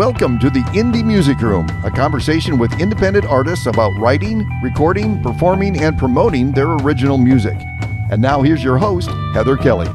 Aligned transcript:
Welcome 0.00 0.38
to 0.38 0.48
the 0.48 0.60
Indie 0.72 1.04
Music 1.04 1.42
Room, 1.42 1.68
a 1.84 1.90
conversation 1.90 2.56
with 2.56 2.80
independent 2.80 3.26
artists 3.26 3.66
about 3.66 3.90
writing, 3.98 4.48
recording, 4.62 5.22
performing, 5.22 5.82
and 5.82 5.98
promoting 5.98 6.52
their 6.52 6.70
original 6.76 7.18
music. 7.18 7.58
And 8.10 8.22
now 8.22 8.40
here's 8.40 8.64
your 8.64 8.78
host, 8.78 9.10
Heather 9.34 9.58
Kelly. 9.58 9.88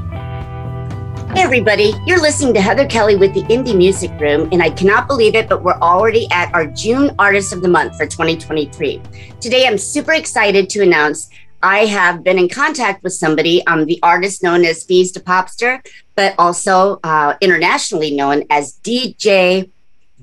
Hey, 1.33 1.41
everybody, 1.41 1.95
you're 2.05 2.21
listening 2.21 2.53
to 2.53 2.61
Heather 2.61 2.85
Kelly 2.85 3.15
with 3.15 3.33
the 3.33 3.41
Indie 3.45 3.75
Music 3.75 4.11
Room, 4.19 4.47
and 4.51 4.61
I 4.61 4.69
cannot 4.69 5.07
believe 5.07 5.33
it, 5.33 5.49
but 5.49 5.63
we're 5.63 5.79
already 5.79 6.27
at 6.31 6.53
our 6.53 6.67
June 6.67 7.15
Artist 7.17 7.51
of 7.51 7.63
the 7.63 7.67
Month 7.67 7.97
for 7.97 8.05
2023. 8.05 9.01
Today, 9.41 9.65
I'm 9.65 9.79
super 9.79 10.13
excited 10.13 10.69
to 10.69 10.83
announce 10.83 11.31
I 11.63 11.87
have 11.87 12.23
been 12.23 12.37
in 12.37 12.47
contact 12.47 13.01
with 13.01 13.13
somebody, 13.13 13.65
um, 13.65 13.85
the 13.85 13.97
artist 14.03 14.43
known 14.43 14.65
as 14.65 14.85
Feez 14.85 15.13
Da 15.13 15.21
Popstar, 15.21 15.83
but 16.15 16.35
also 16.37 16.99
uh, 17.03 17.33
internationally 17.41 18.11
known 18.11 18.43
as 18.51 18.77
DJ 18.83 19.71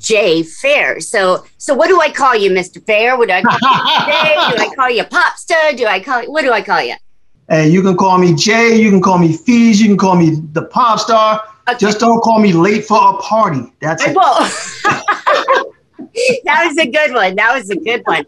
Jay 0.02 0.42
Fair. 0.42 1.00
So, 1.00 1.46
so 1.56 1.72
what 1.74 1.88
do 1.88 1.98
I 2.00 2.10
call 2.10 2.36
you, 2.36 2.50
Mr. 2.50 2.84
Fair? 2.84 3.16
Would 3.16 3.30
I 3.30 3.40
call 3.42 3.54
you 3.54 3.58
Jay? 4.06 4.34
Do 4.34 4.56
I 4.62 4.70
call 4.74 4.90
you 4.90 5.04
Popstar? 5.04 5.74
Do 5.76 5.86
I 5.86 6.00
call 6.00 6.24
you, 6.24 6.32
what 6.32 6.42
do 6.42 6.52
I 6.52 6.60
call 6.60 6.82
you? 6.82 6.96
Hey, 7.48 7.68
you 7.68 7.82
can 7.82 7.96
call 7.96 8.18
me 8.18 8.34
Jay. 8.34 8.76
You 8.76 8.88
can 8.88 9.02
call 9.02 9.18
me 9.18 9.36
Feez. 9.36 9.76
You 9.76 9.88
can 9.88 9.96
call 9.98 10.14
me 10.16 10.36
the 10.52 10.62
pop 10.62 11.00
star. 11.00 11.42
Okay. 11.68 11.76
Just 11.76 11.98
don't 11.98 12.20
call 12.20 12.38
me 12.38 12.52
late 12.52 12.86
for 12.86 12.96
a 12.96 13.16
party. 13.18 13.70
That's 13.80 14.06
it. 14.06 14.14
that 16.44 16.64
was 16.66 16.78
a 16.78 16.86
good 16.86 17.12
one. 17.12 17.34
That 17.34 17.52
was 17.52 17.68
a 17.68 17.76
good 17.76 18.02
one. 18.06 18.24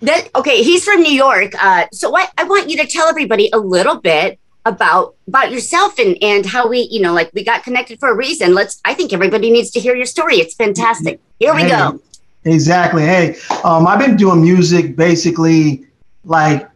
That 0.00 0.28
okay. 0.36 0.62
He's 0.62 0.84
from 0.84 1.00
New 1.00 1.12
York. 1.12 1.54
Uh, 1.60 1.86
so 1.92 2.10
what 2.10 2.30
I 2.38 2.44
want 2.44 2.70
you 2.70 2.76
to 2.76 2.86
tell 2.86 3.08
everybody 3.08 3.50
a 3.52 3.58
little 3.58 3.96
bit 3.96 4.38
about 4.68 5.14
about 5.26 5.50
yourself 5.50 5.98
and 5.98 6.16
and 6.22 6.46
how 6.46 6.68
we 6.68 6.80
you 6.90 7.00
know 7.00 7.12
like 7.12 7.30
we 7.32 7.42
got 7.42 7.64
connected 7.64 7.98
for 7.98 8.10
a 8.10 8.14
reason. 8.14 8.54
Let's 8.54 8.80
i 8.84 8.94
think 8.94 9.12
everybody 9.12 9.50
needs 9.50 9.70
to 9.72 9.80
hear 9.80 9.96
your 9.96 10.06
story. 10.06 10.36
It's 10.36 10.54
fantastic. 10.54 11.20
Here 11.40 11.54
we 11.54 11.62
hey, 11.62 11.68
go. 11.68 12.00
exactly. 12.44 13.02
Hey 13.02 13.36
um 13.64 13.86
i've 13.86 13.98
been 13.98 14.16
doing 14.16 14.42
music 14.42 14.96
basically 14.96 15.86
like 16.24 16.68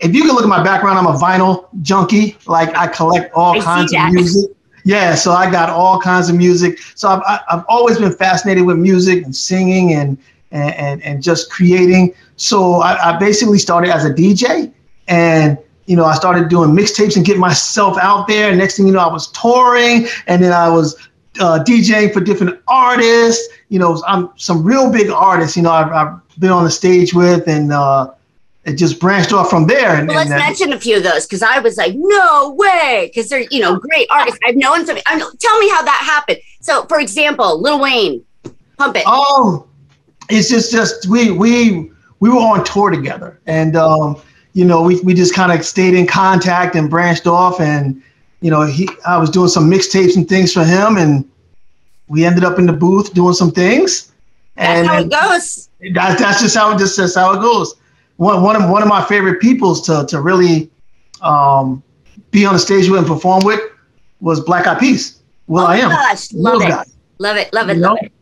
if 0.00 0.14
you 0.14 0.22
can 0.22 0.32
look 0.32 0.42
at 0.42 0.48
my 0.48 0.62
background 0.62 0.98
i'm 0.98 1.06
a 1.06 1.18
vinyl 1.18 1.68
junkie. 1.82 2.36
Like 2.46 2.76
i 2.76 2.86
collect 2.86 3.32
all 3.34 3.58
I 3.58 3.64
kinds 3.64 3.94
of 3.94 4.12
music. 4.12 4.50
Yeah 4.84 5.14
so 5.14 5.32
i 5.32 5.50
got 5.50 5.70
all 5.70 6.00
kinds 6.00 6.28
of 6.28 6.36
music. 6.36 6.78
So 6.94 7.08
i've, 7.08 7.40
I've 7.50 7.64
always 7.68 7.98
been 7.98 8.12
fascinated 8.12 8.64
with 8.64 8.76
music 8.76 9.24
and 9.24 9.34
singing 9.34 9.94
and 9.94 10.18
and 10.52 11.02
and, 11.02 11.20
just 11.20 11.50
creating. 11.50 12.14
So 12.36 12.74
I, 12.74 13.10
I 13.10 13.18
basically 13.18 13.58
started 13.58 13.90
as 13.90 14.04
a 14.04 14.10
dj 14.10 14.72
and 15.08 15.58
you 15.86 15.96
know, 15.96 16.04
I 16.04 16.14
started 16.14 16.48
doing 16.48 16.70
mixtapes 16.70 17.16
and 17.16 17.24
getting 17.24 17.40
myself 17.40 17.98
out 17.98 18.26
there. 18.26 18.54
Next 18.54 18.76
thing 18.76 18.86
you 18.86 18.92
know, 18.92 19.00
I 19.00 19.12
was 19.12 19.30
touring, 19.32 20.06
and 20.26 20.42
then 20.42 20.52
I 20.52 20.68
was 20.68 20.96
uh, 21.40 21.62
DJing 21.64 22.12
for 22.12 22.20
different 22.20 22.58
artists. 22.68 23.46
You 23.68 23.78
know, 23.78 24.02
I'm 24.06 24.30
some 24.36 24.62
real 24.62 24.90
big 24.90 25.10
artists. 25.10 25.56
You 25.56 25.62
know, 25.64 25.72
I've, 25.72 25.92
I've 25.92 26.38
been 26.38 26.50
on 26.50 26.64
the 26.64 26.70
stage 26.70 27.12
with, 27.12 27.46
and 27.48 27.72
uh, 27.72 28.12
it 28.64 28.74
just 28.74 28.98
branched 28.98 29.32
off 29.32 29.50
from 29.50 29.66
there. 29.66 29.94
And, 29.94 30.08
well, 30.08 30.16
let's 30.16 30.30
and, 30.30 30.38
mention 30.38 30.72
a 30.72 30.80
few 30.80 30.96
of 30.96 31.02
those 31.02 31.26
because 31.26 31.42
I 31.42 31.58
was 31.58 31.76
like, 31.76 31.94
no 31.94 32.54
way, 32.56 33.10
because 33.12 33.28
they're 33.28 33.46
you 33.50 33.60
know 33.60 33.76
great 33.76 34.06
artists. 34.10 34.40
I've 34.46 34.56
known 34.56 34.86
some. 34.86 34.96
I 35.06 35.16
know, 35.16 35.30
tell 35.38 35.58
me 35.58 35.68
how 35.68 35.82
that 35.82 36.02
happened. 36.06 36.38
So, 36.60 36.84
for 36.84 36.98
example, 36.98 37.60
Lil 37.60 37.80
Wayne, 37.80 38.24
pump 38.78 38.96
it. 38.96 39.04
Oh, 39.06 39.66
it's 40.30 40.48
just 40.48 40.72
just 40.72 41.06
we 41.06 41.30
we 41.30 41.90
we 42.20 42.30
were 42.30 42.36
on 42.36 42.64
tour 42.64 42.90
together, 42.90 43.38
and. 43.46 43.76
um 43.76 44.22
you 44.54 44.64
know, 44.64 44.82
we, 44.82 45.00
we 45.00 45.14
just 45.14 45.34
kind 45.34 45.52
of 45.52 45.64
stayed 45.64 45.94
in 45.94 46.06
contact 46.06 46.74
and 46.76 46.88
branched 46.88 47.26
off. 47.26 47.60
And, 47.60 48.00
you 48.40 48.50
know, 48.50 48.62
he, 48.62 48.88
I 49.06 49.18
was 49.18 49.28
doing 49.28 49.48
some 49.48 49.70
mixtapes 49.70 50.16
and 50.16 50.28
things 50.28 50.52
for 50.52 50.64
him. 50.64 50.96
And 50.96 51.28
we 52.08 52.24
ended 52.24 52.44
up 52.44 52.58
in 52.58 52.66
the 52.66 52.72
booth 52.72 53.12
doing 53.12 53.34
some 53.34 53.50
things. 53.50 54.12
And, 54.56 54.86
that's 54.86 54.94
how 54.94 55.00
it 55.00 55.10
goes. 55.10 55.68
That, 55.92 56.18
that's 56.18 56.40
just 56.40 56.56
how 56.56 56.72
it 56.74 56.78
just 56.78 56.96
that's 56.96 57.16
how 57.16 57.32
it 57.32 57.40
goes. 57.40 57.74
One, 58.16 58.42
one 58.42 58.54
of 58.54 58.70
one 58.70 58.82
of 58.82 58.88
my 58.88 59.04
favorite 59.04 59.40
peoples 59.40 59.84
to 59.86 60.06
to 60.08 60.20
really 60.20 60.70
um, 61.20 61.82
be 62.30 62.46
on 62.46 62.52
the 62.52 62.60
stage 62.60 62.88
with 62.88 63.00
and 63.00 63.06
perform 63.08 63.44
with 63.44 63.60
was 64.20 64.40
Black 64.40 64.68
Eyed 64.68 64.78
Peas. 64.78 65.20
Well, 65.48 65.64
oh 65.64 65.70
I 65.70 65.78
am. 65.78 65.88
Gosh, 65.90 66.32
love 66.32 66.62
it. 66.62 66.70
Love 67.18 67.36
it, 67.36 67.52
love 67.52 67.68
it, 67.68 67.76
you 67.76 67.82
love 67.82 67.96
know? 67.96 68.06
it. 68.06 68.12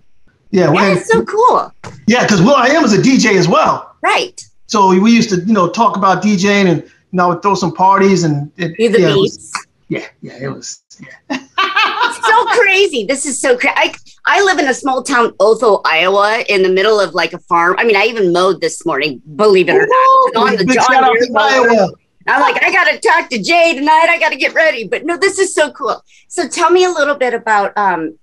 Yeah, 0.50 0.70
it's 0.74 1.10
so 1.10 1.22
cool. 1.24 1.72
Yeah, 2.06 2.22
because 2.22 2.40
will.i.am 2.40 2.84
is 2.84 2.92
a 2.94 2.98
DJ 2.98 3.36
as 3.36 3.48
well. 3.48 3.94
Right. 4.02 4.42
So 4.72 4.98
we 4.98 5.12
used 5.12 5.28
to, 5.28 5.36
you 5.42 5.52
know, 5.52 5.68
talk 5.68 5.98
about 5.98 6.22
DJing 6.22 6.66
and 6.66 6.82
you 6.82 6.90
know, 7.12 7.38
throw 7.40 7.54
some 7.54 7.74
parties 7.74 8.24
and 8.24 8.50
it, 8.56 8.74
the 8.78 9.02
yeah, 9.02 9.12
beats. 9.12 9.52
Yeah, 9.88 10.06
yeah, 10.22 10.44
it 10.44 10.48
was. 10.48 10.82
Yeah. 10.98 11.38
so 11.38 12.46
crazy. 12.46 13.04
This 13.04 13.26
is 13.26 13.38
so 13.38 13.58
crazy. 13.58 13.74
I, 13.76 13.94
I 14.24 14.42
live 14.42 14.58
in 14.58 14.68
a 14.68 14.72
small 14.72 15.02
town, 15.02 15.34
Otho, 15.40 15.82
Iowa, 15.84 16.42
in 16.48 16.62
the 16.62 16.70
middle 16.70 16.98
of 16.98 17.12
like 17.12 17.34
a 17.34 17.38
farm. 17.40 17.76
I 17.78 17.84
mean, 17.84 17.96
I 17.96 18.04
even 18.04 18.32
mowed 18.32 18.62
this 18.62 18.86
morning, 18.86 19.20
believe 19.36 19.68
it 19.68 19.74
or 19.74 19.86
not. 19.86 20.36
On 20.36 20.56
the 20.56 20.64
John. 20.64 21.94
I'm 22.26 22.40
like, 22.40 22.62
I 22.64 22.72
got 22.72 22.90
to 22.90 22.98
talk 22.98 23.28
to 23.28 23.42
Jay 23.42 23.74
tonight. 23.74 24.06
I 24.08 24.18
got 24.18 24.30
to 24.30 24.36
get 24.36 24.54
ready. 24.54 24.88
But 24.88 25.04
no, 25.04 25.18
this 25.18 25.38
is 25.38 25.54
so 25.54 25.70
cool. 25.72 26.02
So 26.28 26.48
tell 26.48 26.70
me 26.70 26.84
a 26.84 26.90
little 26.90 27.16
bit 27.16 27.34
about 27.34 27.76
um, 27.76 28.18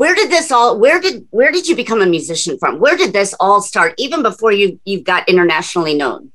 where 0.00 0.14
did 0.14 0.30
this 0.30 0.50
all 0.50 0.78
where 0.78 0.98
did 0.98 1.26
where 1.28 1.52
did 1.52 1.68
you 1.68 1.76
become 1.76 2.00
a 2.00 2.06
musician 2.06 2.56
from? 2.58 2.80
Where 2.80 2.96
did 2.96 3.12
this 3.12 3.34
all 3.38 3.60
start 3.60 3.92
even 3.98 4.22
before 4.22 4.50
you 4.50 4.80
you 4.86 5.02
got 5.02 5.28
internationally 5.28 5.92
known? 5.92 6.32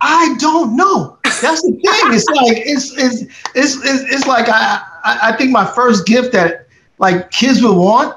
I 0.00 0.34
don't 0.38 0.74
know. 0.74 1.18
That's 1.22 1.60
the 1.60 1.72
thing. 1.72 2.14
It's 2.14 2.24
like 2.30 2.56
it's 2.64 2.96
it's 2.96 3.22
it's 3.54 3.76
it's, 3.84 4.14
it's 4.14 4.26
like 4.26 4.48
I, 4.48 4.82
I 5.04 5.18
i 5.28 5.36
think 5.36 5.50
my 5.50 5.66
first 5.66 6.06
gift 6.06 6.32
that 6.32 6.66
like 6.96 7.30
kids 7.30 7.62
would 7.62 7.76
want 7.76 8.16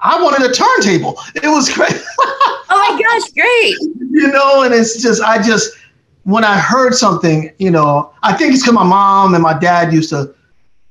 i 0.00 0.20
wanted 0.20 0.50
a 0.50 0.52
turntable. 0.52 1.16
It 1.36 1.46
was 1.46 1.72
great 1.72 1.94
oh 2.18 2.78
my 2.88 3.00
gosh 3.00 3.30
great. 3.30 3.76
You 4.10 4.26
know 4.26 4.64
and 4.64 4.74
it's 4.74 5.00
just 5.00 5.22
i 5.22 5.40
just 5.40 5.76
when 6.24 6.42
i 6.42 6.58
heard 6.58 6.94
something 6.94 7.52
you 7.58 7.70
know 7.70 8.12
i 8.24 8.32
think 8.32 8.54
it's 8.54 8.62
because 8.62 8.74
my 8.74 8.82
mom 8.82 9.34
and 9.34 9.42
my 9.42 9.56
dad 9.56 9.92
used 9.92 10.10
to 10.10 10.34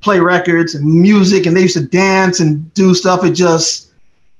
play 0.01 0.19
records 0.19 0.75
and 0.75 0.85
music, 0.85 1.45
and 1.45 1.55
they 1.55 1.61
used 1.61 1.77
to 1.77 1.85
dance 1.85 2.39
and 2.39 2.73
do 2.73 2.93
stuff. 2.93 3.23
It 3.23 3.31
just, 3.31 3.91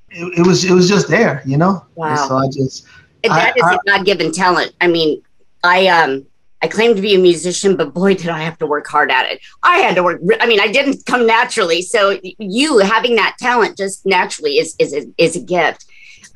it, 0.09 0.39
it 0.39 0.47
was, 0.47 0.65
it 0.65 0.71
was 0.71 0.87
just 0.87 1.07
there, 1.07 1.41
you 1.45 1.57
know. 1.57 1.85
Wow. 1.95 2.27
so 2.27 2.37
I 2.37 2.47
just. 2.47 2.85
That 3.23 3.53
I, 3.55 3.59
is 3.59 3.77
a 3.77 3.79
God-given 3.85 4.31
talent. 4.31 4.73
I 4.79 4.87
mean, 4.87 5.21
I 5.63 5.87
um, 5.87 6.25
I 6.61 6.67
claim 6.67 6.95
to 6.95 7.01
be 7.01 7.15
a 7.15 7.19
musician, 7.19 7.75
but 7.75 7.93
boy, 7.93 8.15
did 8.15 8.29
I 8.29 8.39
have 8.41 8.57
to 8.59 8.67
work 8.67 8.87
hard 8.87 9.11
at 9.11 9.31
it. 9.31 9.41
I 9.63 9.77
had 9.77 9.95
to 9.95 10.03
work. 10.03 10.21
I 10.41 10.47
mean, 10.47 10.59
I 10.59 10.67
didn't 10.67 11.05
come 11.05 11.25
naturally. 11.25 11.81
So 11.81 12.19
you 12.37 12.79
having 12.79 13.15
that 13.15 13.35
talent 13.39 13.77
just 13.77 14.05
naturally 14.05 14.57
is 14.57 14.75
is 14.79 15.07
is 15.17 15.35
a 15.35 15.41
gift. 15.41 15.85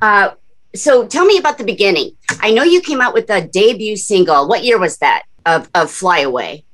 Uh, 0.00 0.30
so 0.74 1.06
tell 1.06 1.24
me 1.24 1.38
about 1.38 1.58
the 1.58 1.64
beginning. 1.64 2.12
I 2.40 2.50
know 2.50 2.62
you 2.62 2.80
came 2.80 3.00
out 3.00 3.14
with 3.14 3.30
a 3.30 3.46
debut 3.46 3.96
single. 3.96 4.48
What 4.48 4.64
year 4.64 4.78
was 4.78 4.98
that? 4.98 5.24
Of 5.44 5.68
of 5.74 5.90
Fly 5.90 6.20
Away. 6.20 6.64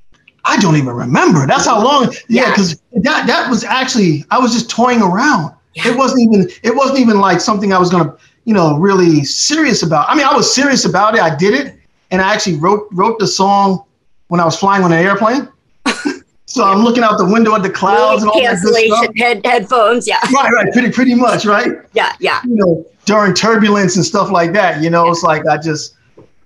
I 0.45 0.57
don't 0.59 0.77
even 0.77 0.95
remember. 0.95 1.47
That's 1.47 1.67
how 1.67 1.83
long. 1.83 2.15
Yeah, 2.29 2.51
because 2.51 2.81
yeah, 2.93 3.01
that 3.03 3.27
that 3.27 3.51
was 3.51 3.65
actually 3.65 4.25
I 4.31 4.39
was 4.39 4.53
just 4.53 4.71
toying 4.71 5.03
around. 5.03 5.55
Yeah. 5.75 5.89
It 5.89 5.97
wasn't 5.97 6.23
even 6.23 6.51
it 6.63 6.75
wasn't 6.75 6.99
even 6.99 7.21
like 7.21 7.41
something 7.41 7.73
I 7.73 7.79
was 7.79 7.91
gonna 7.91 8.17
you 8.45 8.55
know 8.55 8.79
really 8.79 9.25
serious 9.25 9.83
about. 9.83 10.09
I 10.09 10.15
mean, 10.15 10.27
I 10.27 10.35
was 10.35 10.53
serious 10.55 10.85
about 10.85 11.15
it. 11.15 11.21
I 11.21 11.35
did 11.35 11.55
it, 11.55 11.79
and 12.11 12.21
I 12.21 12.33
actually 12.33 12.57
wrote 12.57 12.89
wrote 12.93 13.19
the 13.19 13.27
song 13.27 13.85
when 14.29 14.41
I 14.41 14.45
was 14.45 14.57
flying 14.57 14.83
on 14.83 14.93
an 14.93 14.99
airplane. 14.99 15.49
so 16.47 16.65
I'm 16.65 16.83
looking 16.83 17.03
out 17.03 17.19
the 17.19 17.27
window 17.27 17.55
at 17.55 17.63
the 17.63 17.71
clouds 17.71 18.23
and 18.23 18.31
all 18.31 18.41
cancellation 18.41 18.91
that 18.91 19.19
head, 19.19 19.47
headphones. 19.47 20.09
Yeah. 20.09 20.21
Right, 20.33 20.51
right. 20.53 20.73
Pretty 20.73 20.91
pretty 20.91 21.15
much, 21.15 21.45
right? 21.45 21.71
Yeah, 21.93 22.15
yeah. 22.21 22.41
You 22.45 22.57
know, 22.57 22.87
during 23.05 23.35
turbulence 23.35 23.97
and 23.97 24.05
stuff 24.05 24.31
like 24.31 24.53
that. 24.53 24.83
You 24.83 24.91
know, 24.91 25.05
yeah. 25.05 25.11
it's 25.11 25.23
like 25.23 25.47
I 25.47 25.59
just 25.59 25.97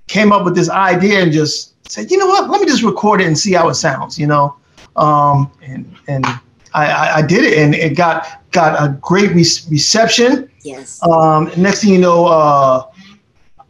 came 0.06 0.32
up 0.32 0.44
with 0.44 0.54
this 0.54 0.68
idea 0.68 1.22
and 1.22 1.32
just 1.32 1.73
said, 1.94 2.10
you 2.10 2.18
know 2.18 2.26
what, 2.26 2.50
let 2.50 2.60
me 2.60 2.66
just 2.66 2.82
record 2.82 3.20
it 3.20 3.26
and 3.26 3.38
see 3.38 3.52
how 3.52 3.68
it 3.68 3.74
sounds, 3.74 4.18
you 4.18 4.26
know. 4.26 4.56
Um, 4.96 5.50
and 5.62 5.94
and 6.08 6.26
I, 6.74 7.18
I 7.18 7.22
did 7.22 7.44
it, 7.44 7.58
and 7.58 7.74
it 7.74 7.96
got 7.96 8.50
got 8.50 8.82
a 8.82 8.92
great 9.00 9.30
re- 9.30 9.62
reception. 9.70 10.50
Yes. 10.62 11.00
Um, 11.04 11.50
next 11.56 11.82
thing 11.82 11.92
you 11.92 12.00
know, 12.00 12.26
uh, 12.26 12.82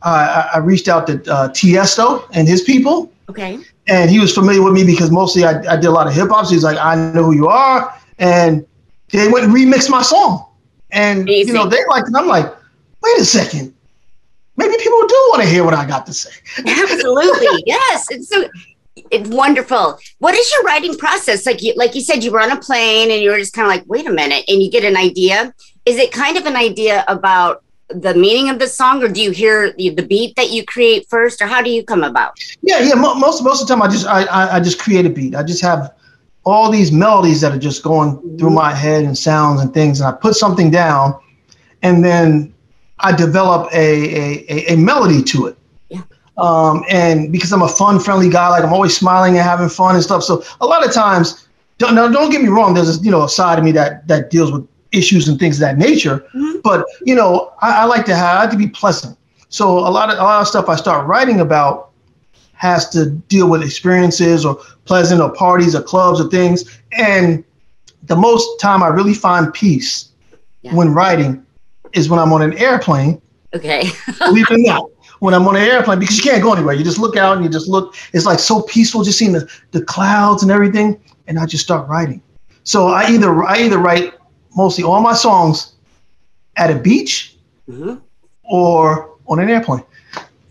I, 0.03 0.51
I 0.55 0.59
reached 0.59 0.89
out 0.89 1.07
to 1.09 1.15
uh, 1.31 1.49
Tiesto 1.51 2.27
and 2.33 2.49
his 2.49 2.63
people. 2.63 3.13
Okay. 3.29 3.59
And 3.89 4.11
he 4.11 4.21
was 4.21 4.35
familiar 4.35 4.63
with 4.63 4.73
me 4.73 4.85
because 4.85 5.11
mostly 5.11 5.45
I, 5.45 5.61
I 5.73 5.77
did 5.77 5.87
a 5.87 5.91
lot 5.91 6.07
of 6.07 6.15
hip 6.15 6.31
hop. 6.31 6.47
So 6.47 6.53
he's 6.53 6.65
like, 6.65 6.79
I 6.79 6.95
know 6.95 7.25
who 7.25 7.35
you 7.35 7.49
are, 7.49 7.95
and 8.19 8.67
they 9.11 9.29
went 9.29 9.45
and 9.45 9.55
remixed 9.55 9.91
my 9.91 10.03
song, 10.03 10.47
and 10.91 11.23
Amazing. 11.23 11.49
you 11.49 11.55
know 11.55 11.69
they 11.69 11.85
liked 11.91 12.09
it. 12.09 12.15
I'm 12.17 12.27
like, 12.27 12.47
wait 13.03 13.19
a 13.19 13.25
second, 13.25 13.75
maybe 14.57 14.75
people 14.79 15.07
do 15.07 15.27
want 15.31 15.43
to 15.43 15.49
hear 15.49 15.65
what 15.65 15.75
I 15.75 15.87
got 15.87 16.07
to 16.07 16.13
say. 16.13 16.31
Absolutely. 16.59 17.63
yes. 17.67 18.07
It's 18.11 18.29
so 18.29 18.49
it's 19.11 19.29
wonderful. 19.29 19.99
What 20.19 20.35
is 20.35 20.51
your 20.53 20.63
writing 20.63 20.97
process? 20.97 21.47
Like 21.47 21.63
you 21.63 21.75
like 21.77 21.95
you 21.95 22.01
said 22.01 22.23
you 22.23 22.31
were 22.31 22.41
on 22.41 22.53
a 22.53 22.61
plane 22.61 23.11
and 23.11 23.21
you 23.21 23.31
were 23.31 23.39
just 23.39 23.53
kind 23.53 23.67
of 23.67 23.71
like, 23.71 23.85
wait 23.89 24.07
a 24.07 24.13
minute, 24.13 24.45
and 24.49 24.63
you 24.63 24.71
get 24.71 24.85
an 24.85 24.97
idea. 24.97 25.55
Is 25.85 25.97
it 25.97 26.13
kind 26.13 26.37
of 26.37 26.47
an 26.47 26.57
idea 26.57 27.05
about 27.09 27.65
the 27.89 28.15
meaning 28.15 28.49
of 28.49 28.59
the 28.59 28.67
song 28.67 29.03
or 29.03 29.09
do 29.09 29.21
you 29.21 29.31
hear 29.31 29.73
the, 29.73 29.91
the 29.91 30.03
beat 30.03 30.35
that 30.37 30.51
you 30.51 30.65
create 30.65 31.07
first 31.09 31.43
or 31.43 31.47
how 31.47 31.61
do 31.61 31.71
you 31.71 31.85
come 31.85 32.03
about 32.03 32.33
yeah 32.63 32.81
yeah 32.81 32.95
most 32.95 33.43
most 33.43 33.61
of 33.61 33.69
the 33.69 33.75
time 33.75 33.83
i 33.83 33.87
just 33.87 34.07
I, 34.07 34.25
I, 34.25 34.57
I 34.57 34.61
just 34.61 34.79
create 34.79 35.05
a 35.05 35.11
beat 35.11 35.35
i 35.35 35.43
just 35.43 35.61
have 35.61 35.95
all 36.45 36.71
these 36.71 36.91
melodies 36.91 37.43
that 37.43 37.53
are 37.53 37.59
just 37.59 37.83
going 37.83 38.19
through 38.39 38.49
mm-hmm. 38.49 38.55
my 38.55 38.75
head 38.75 39.05
and 39.05 39.17
sounds 39.17 39.61
and 39.61 39.73
things 39.75 40.01
and 40.01 40.09
i 40.09 40.13
put 40.13 40.35
something 40.35 40.71
down 40.71 41.15
and 41.83 42.03
then 42.03 42.54
I 43.01 43.15
develop 43.15 43.73
a, 43.73 44.45
a, 44.49 44.73
a 44.73 44.77
melody 44.77 45.23
to 45.25 45.47
it. 45.47 45.59
Yeah. 45.89 46.03
Um, 46.39 46.85
and 46.89 47.31
because 47.33 47.53
I'm 47.53 47.63
a 47.63 47.69
fun, 47.69 48.01
friendly 48.01 48.29
guy, 48.31 48.49
like 48.49 48.65
I'm 48.65 48.73
always 48.73 48.97
smiling 48.97 49.35
and 49.35 49.43
having 49.43 49.69
fun 49.69 49.95
and 49.95 50.05
stuff. 50.05 50.23
So 50.23 50.43
a 50.61 50.67
lot 50.67 50.87
of 50.87 50.93
times, 50.93 51.49
don't, 51.79 51.95
now 51.95 52.09
don't 52.09 52.31
get 52.31 52.41
me 52.41 52.49
wrong. 52.49 52.75
There's 52.75 52.99
a, 52.99 53.03
you 53.03 53.11
know 53.11 53.25
a 53.25 53.29
side 53.29 53.59
of 53.59 53.65
me 53.65 53.73
that 53.73 54.07
that 54.09 54.31
deals 54.31 54.53
with 54.53 54.67
issues 54.93 55.29
and 55.29 55.39
things 55.39 55.57
of 55.57 55.61
that 55.61 55.77
nature. 55.77 56.25
Mhm. 56.35 56.63
But 56.63 56.87
you 57.03 57.15
know, 57.15 57.53
I, 57.61 57.83
I 57.83 57.85
like 57.85 58.05
to 58.07 58.15
have 58.15 58.37
I 58.37 58.41
like 58.43 58.51
to 58.51 58.57
be 58.57 58.69
pleasant. 58.69 59.19
So 59.49 59.79
a 59.79 59.91
lot 59.91 60.11
of 60.11 60.19
a 60.19 60.23
lot 60.23 60.41
of 60.41 60.47
stuff 60.49 60.69
I 60.69 60.77
start 60.77 61.07
writing 61.09 61.41
about 61.41 61.91
has 62.53 62.89
to 62.91 63.11
deal 63.29 63.49
with 63.51 63.63
experiences 63.63 64.45
or 64.45 64.55
pleasant 64.85 65.21
or 65.21 65.33
parties 65.33 65.75
or 65.75 65.83
clubs 65.83 66.21
or 66.21 66.29
things. 66.31 66.81
And 66.93 67.43
the 68.05 68.17
most 68.17 68.61
time 68.61 68.83
I 68.83 68.89
really 68.89 69.15
find 69.15 69.53
peace 69.53 70.11
Yeah. 70.63 70.75
when 70.75 70.95
writing 70.95 71.44
is 71.95 72.09
when 72.09 72.19
I'm 72.21 72.33
on 72.33 72.43
an 72.43 72.53
airplane. 72.59 73.21
Okay. 73.55 73.89
Believe 74.19 74.47
it 74.51 74.55
or 74.55 74.59
not, 74.59 74.91
when 75.21 75.33
I'm 75.33 75.47
on 75.47 75.57
an 75.57 75.63
airplane, 75.63 75.99
because 75.99 76.17
you 76.17 76.23
can't 76.23 76.43
go 76.43 76.53
anywhere. 76.53 76.75
You 76.75 76.85
just 76.85 76.99
look 76.99 77.17
out 77.17 77.37
and 77.37 77.45
you 77.45 77.51
just 77.51 77.69
look. 77.69 77.95
It's 78.13 78.27
like 78.27 78.39
so 78.39 78.63
peaceful, 78.63 79.03
just 79.05 79.19
seeing 79.19 79.33
the, 79.33 79.49
the 79.71 79.83
clouds 79.85 80.43
and 80.43 80.51
everything. 80.53 81.01
And 81.27 81.39
I 81.39 81.47
just 81.47 81.65
start 81.65 81.89
writing. 81.89 82.21
So 82.65 82.89
I 82.89 83.09
either 83.11 83.45
I 83.45 83.59
either 83.59 83.79
write 83.79 84.15
mostly 84.57 84.85
all 84.85 85.01
my 85.01 85.15
songs 85.15 85.75
at 86.57 86.71
a 86.71 86.75
beach 86.77 87.37
Mhm. 87.69 88.01
or 88.43 89.17
on 89.27 89.39
an 89.41 89.49
airplane. 89.49 89.85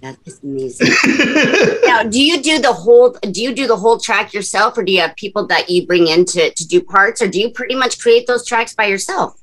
That 0.02 0.18
is 0.26 0.40
amazing. 0.44 0.90
now, 1.86 2.04
do 2.04 2.22
you 2.22 2.42
do 2.42 2.60
the 2.60 2.74
whole? 2.74 3.16
Do 3.22 3.42
you 3.42 3.54
do 3.54 3.68
the 3.68 3.78
whole 3.78 3.98
track 4.00 4.34
yourself, 4.34 4.78
or 4.78 4.84
do 4.84 4.92
you 4.92 5.00
have 5.00 5.16
people 5.16 5.48
that 5.48 5.70
you 5.70 5.86
bring 5.88 6.08
in 6.08 6.26
to, 6.26 6.52
to 6.54 6.68
do 6.68 6.82
parts, 6.82 7.22
or 7.22 7.28
do 7.28 7.40
you 7.40 7.50
pretty 7.52 7.76
much 7.76 8.00
create 8.00 8.28
those 8.28 8.46
tracks 8.46 8.74
by 8.76 8.86
yourself? 8.88 9.40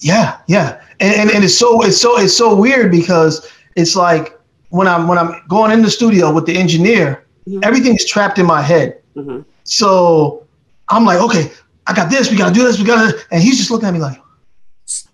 Yeah, 0.00 0.38
yeah, 0.46 0.80
and, 1.00 1.14
and 1.14 1.30
and 1.30 1.44
it's 1.44 1.56
so 1.56 1.82
it's 1.82 2.00
so 2.00 2.18
it's 2.18 2.36
so 2.36 2.54
weird 2.54 2.90
because 2.90 3.50
it's 3.76 3.96
like 3.96 4.38
when 4.70 4.86
I'm 4.86 5.08
when 5.08 5.18
I'm 5.18 5.42
going 5.48 5.72
in 5.72 5.82
the 5.82 5.90
studio 5.90 6.32
with 6.32 6.46
the 6.46 6.56
engineer, 6.56 7.24
Mhm. 7.48 7.64
everything's 7.64 8.04
trapped 8.04 8.38
in 8.38 8.46
my 8.46 8.62
head. 8.62 8.98
Mhm. 9.16 9.44
So 9.64 10.44
I'm 10.88 11.04
like, 11.04 11.18
okay, 11.20 11.50
I 11.86 11.94
got 11.94 12.10
this, 12.10 12.30
we 12.30 12.36
gotta 12.36 12.54
do 12.54 12.62
this, 12.62 12.78
we 12.78 12.84
gotta, 12.84 13.18
and 13.30 13.42
he's 13.42 13.58
just 13.58 13.70
looking 13.70 13.88
at 13.88 13.94
me 13.94 14.00
like, 14.00 14.20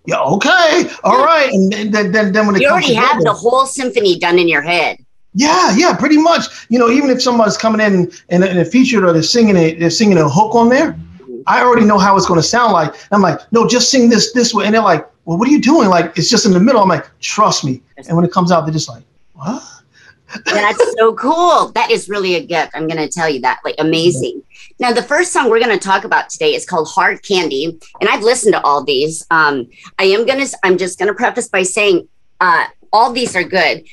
yeah, 0.05 0.19
okay, 0.19 0.89
all 1.03 1.23
right, 1.23 1.49
and 1.51 1.71
then 1.73 2.11
then 2.11 2.31
then, 2.31 2.45
when 2.45 2.55
it 2.55 2.61
You 2.61 2.67
comes 2.69 2.85
already 2.85 2.93
have 2.93 3.21
the 3.23 3.33
whole 3.33 3.65
symphony 3.65 4.19
done 4.19 4.37
in 4.37 4.47
your 4.47 4.61
head. 4.61 4.97
yeah, 5.33 5.75
yeah, 5.75 5.93
pretty 5.95 6.17
much. 6.17 6.43
You 6.69 6.77
know, 6.79 6.89
even 6.89 7.09
if 7.09 7.21
somebody's 7.21 7.57
coming 7.57 7.81
in 7.81 8.11
and, 8.29 8.43
and 8.43 8.59
a 8.59 8.65
featured 8.65 9.03
or 9.03 9.11
they're 9.13 9.23
singing 9.23 9.57
a 9.57 9.73
they're 9.75 9.89
singing 9.89 10.17
a 10.17 10.29
hook 10.29 10.53
on 10.55 10.69
there, 10.69 10.95
I 11.47 11.61
already 11.61 11.85
know 11.85 11.97
how 11.97 12.15
it's 12.17 12.25
going 12.25 12.39
to 12.39 12.47
sound 12.47 12.73
like. 12.73 12.93
I'm 13.11 13.21
like, 13.21 13.39
no, 13.51 13.67
just 13.67 13.91
sing 13.91 14.09
this 14.09 14.33
this 14.33 14.53
way, 14.53 14.65
and 14.65 14.73
they're 14.73 14.81
like, 14.81 15.07
well, 15.25 15.37
what 15.37 15.47
are 15.47 15.51
you 15.51 15.61
doing? 15.61 15.89
Like, 15.89 16.17
it's 16.17 16.29
just 16.29 16.45
in 16.45 16.53
the 16.53 16.59
middle. 16.59 16.81
I'm 16.81 16.89
like, 16.89 17.07
trust 17.19 17.63
me. 17.63 17.81
And 17.97 18.15
when 18.15 18.25
it 18.25 18.31
comes 18.31 18.51
out, 18.51 18.61
they're 18.65 18.73
just 18.73 18.89
like, 18.89 19.03
what? 19.33 19.63
That's 20.45 20.93
so 20.97 21.13
cool. 21.15 21.69
That 21.69 21.91
is 21.91 22.09
really 22.09 22.35
a 22.35 22.45
gift. 22.45 22.71
I'm 22.75 22.87
going 22.87 22.97
to 22.97 23.07
tell 23.07 23.29
you 23.29 23.39
that. 23.41 23.59
Like, 23.63 23.75
amazing. 23.79 24.43
Now, 24.79 24.91
the 24.91 25.03
first 25.03 25.31
song 25.31 25.49
we're 25.49 25.59
going 25.59 25.77
to 25.77 25.83
talk 25.83 26.03
about 26.03 26.29
today 26.29 26.53
is 26.53 26.65
called 26.65 26.87
Hard 26.89 27.23
Candy. 27.23 27.79
And 28.01 28.09
I've 28.09 28.21
listened 28.21 28.53
to 28.53 28.61
all 28.61 28.83
these. 28.83 29.25
Um, 29.31 29.67
I 29.97 30.05
am 30.05 30.25
going 30.25 30.45
to, 30.45 30.57
I'm 30.63 30.77
just 30.77 30.99
going 30.99 31.07
to 31.07 31.13
preface 31.13 31.47
by 31.47 31.63
saying 31.63 32.07
uh, 32.41 32.65
all 32.91 33.11
these 33.11 33.35
are 33.35 33.43
good. 33.43 33.85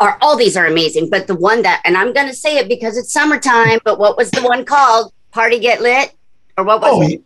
Or 0.00 0.18
all 0.20 0.36
these 0.36 0.56
are 0.56 0.66
amazing, 0.66 1.08
but 1.08 1.28
the 1.28 1.36
one 1.36 1.62
that, 1.62 1.80
and 1.84 1.96
I'm 1.96 2.12
going 2.12 2.26
to 2.26 2.34
say 2.34 2.58
it 2.58 2.68
because 2.68 2.98
it's 2.98 3.12
summertime, 3.12 3.78
but 3.84 3.96
what 3.96 4.16
was 4.16 4.28
the 4.32 4.42
one 4.42 4.64
called? 4.64 5.12
Party 5.30 5.60
Get 5.60 5.82
Lit? 5.82 6.12
Or 6.56 6.64
what 6.64 6.80
was 6.80 6.90
Oh, 6.92 7.02
it? 7.02 7.22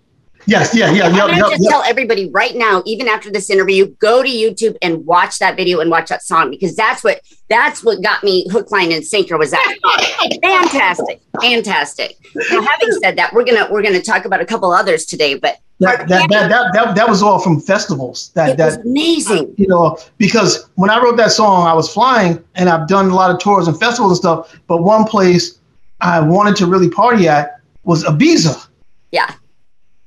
yes, 0.47 0.75
yeah, 0.75 0.91
yeah, 0.91 1.05
I'm 1.05 1.13
yeah, 1.15 1.19
gonna 1.21 1.33
yeah, 1.35 1.41
just 1.51 1.63
yeah. 1.65 1.71
tell 1.71 1.83
everybody 1.83 2.31
right 2.31 2.55
now, 2.57 2.83
even 2.87 3.09
after 3.09 3.31
this 3.31 3.51
interview, 3.51 3.87
go 3.99 4.23
to 4.23 4.29
YouTube 4.29 4.77
and 4.81 5.05
watch 5.05 5.39
that 5.39 5.57
video 5.57 5.81
and 5.81 5.91
watch 5.91 6.09
that 6.09 6.23
song 6.23 6.51
because 6.51 6.75
that's 6.75 7.05
what 7.05 7.21
that's 7.51 7.85
what 7.85 8.03
got 8.03 8.25
me 8.25 8.47
hook, 8.51 8.71
line, 8.71 8.93
and 8.93 9.05
sinker. 9.05 9.37
Was 9.37 9.51
that 9.51 9.79
fantastic, 10.43 11.21
fantastic? 11.41 12.17
Now, 12.51 12.63
having 12.63 12.93
said 13.03 13.17
that, 13.19 13.33
we're 13.33 13.45
gonna 13.45 13.69
we're 13.71 13.83
gonna 13.83 14.01
talk 14.03 14.25
about 14.25 14.41
a 14.41 14.47
couple 14.47 14.73
others 14.73 15.05
today, 15.05 15.35
but 15.35 15.59
That, 15.81 16.09
that, 16.09 16.29
that, 16.31 16.49
that, 16.49 16.73
that, 16.73 16.95
that 16.97 17.09
was 17.09 17.23
all 17.23 17.39
from 17.39 17.61
festivals. 17.61 18.31
That, 18.35 18.57
that, 18.57 18.81
amazing. 18.81 19.55
you 19.59 19.67
know, 19.69 19.97
because 20.17 20.69
when 20.77 20.91
I 20.91 21.01
wrote 21.01 21.17
that 21.19 21.31
song, 21.33 21.67
I 21.67 21.73
was 21.75 21.93
flying 21.93 22.43
and 22.55 22.69
I've 22.69 22.89
done 22.89 23.11
a 23.11 23.15
lot 23.15 23.31
of 23.31 23.39
tours 23.39 23.69
and 23.69 23.79
festivals 23.79 24.13
and 24.13 24.17
stuff. 24.19 24.57
But 24.67 24.83
one 24.83 25.05
place 25.05 25.59
I 26.01 26.21
wanted 26.21 26.57
to 26.57 26.67
really 26.67 26.89
party 26.91 27.29
at 27.29 27.61
was 27.85 28.03
Ibiza. 28.05 28.67
Yeah, 29.11 29.35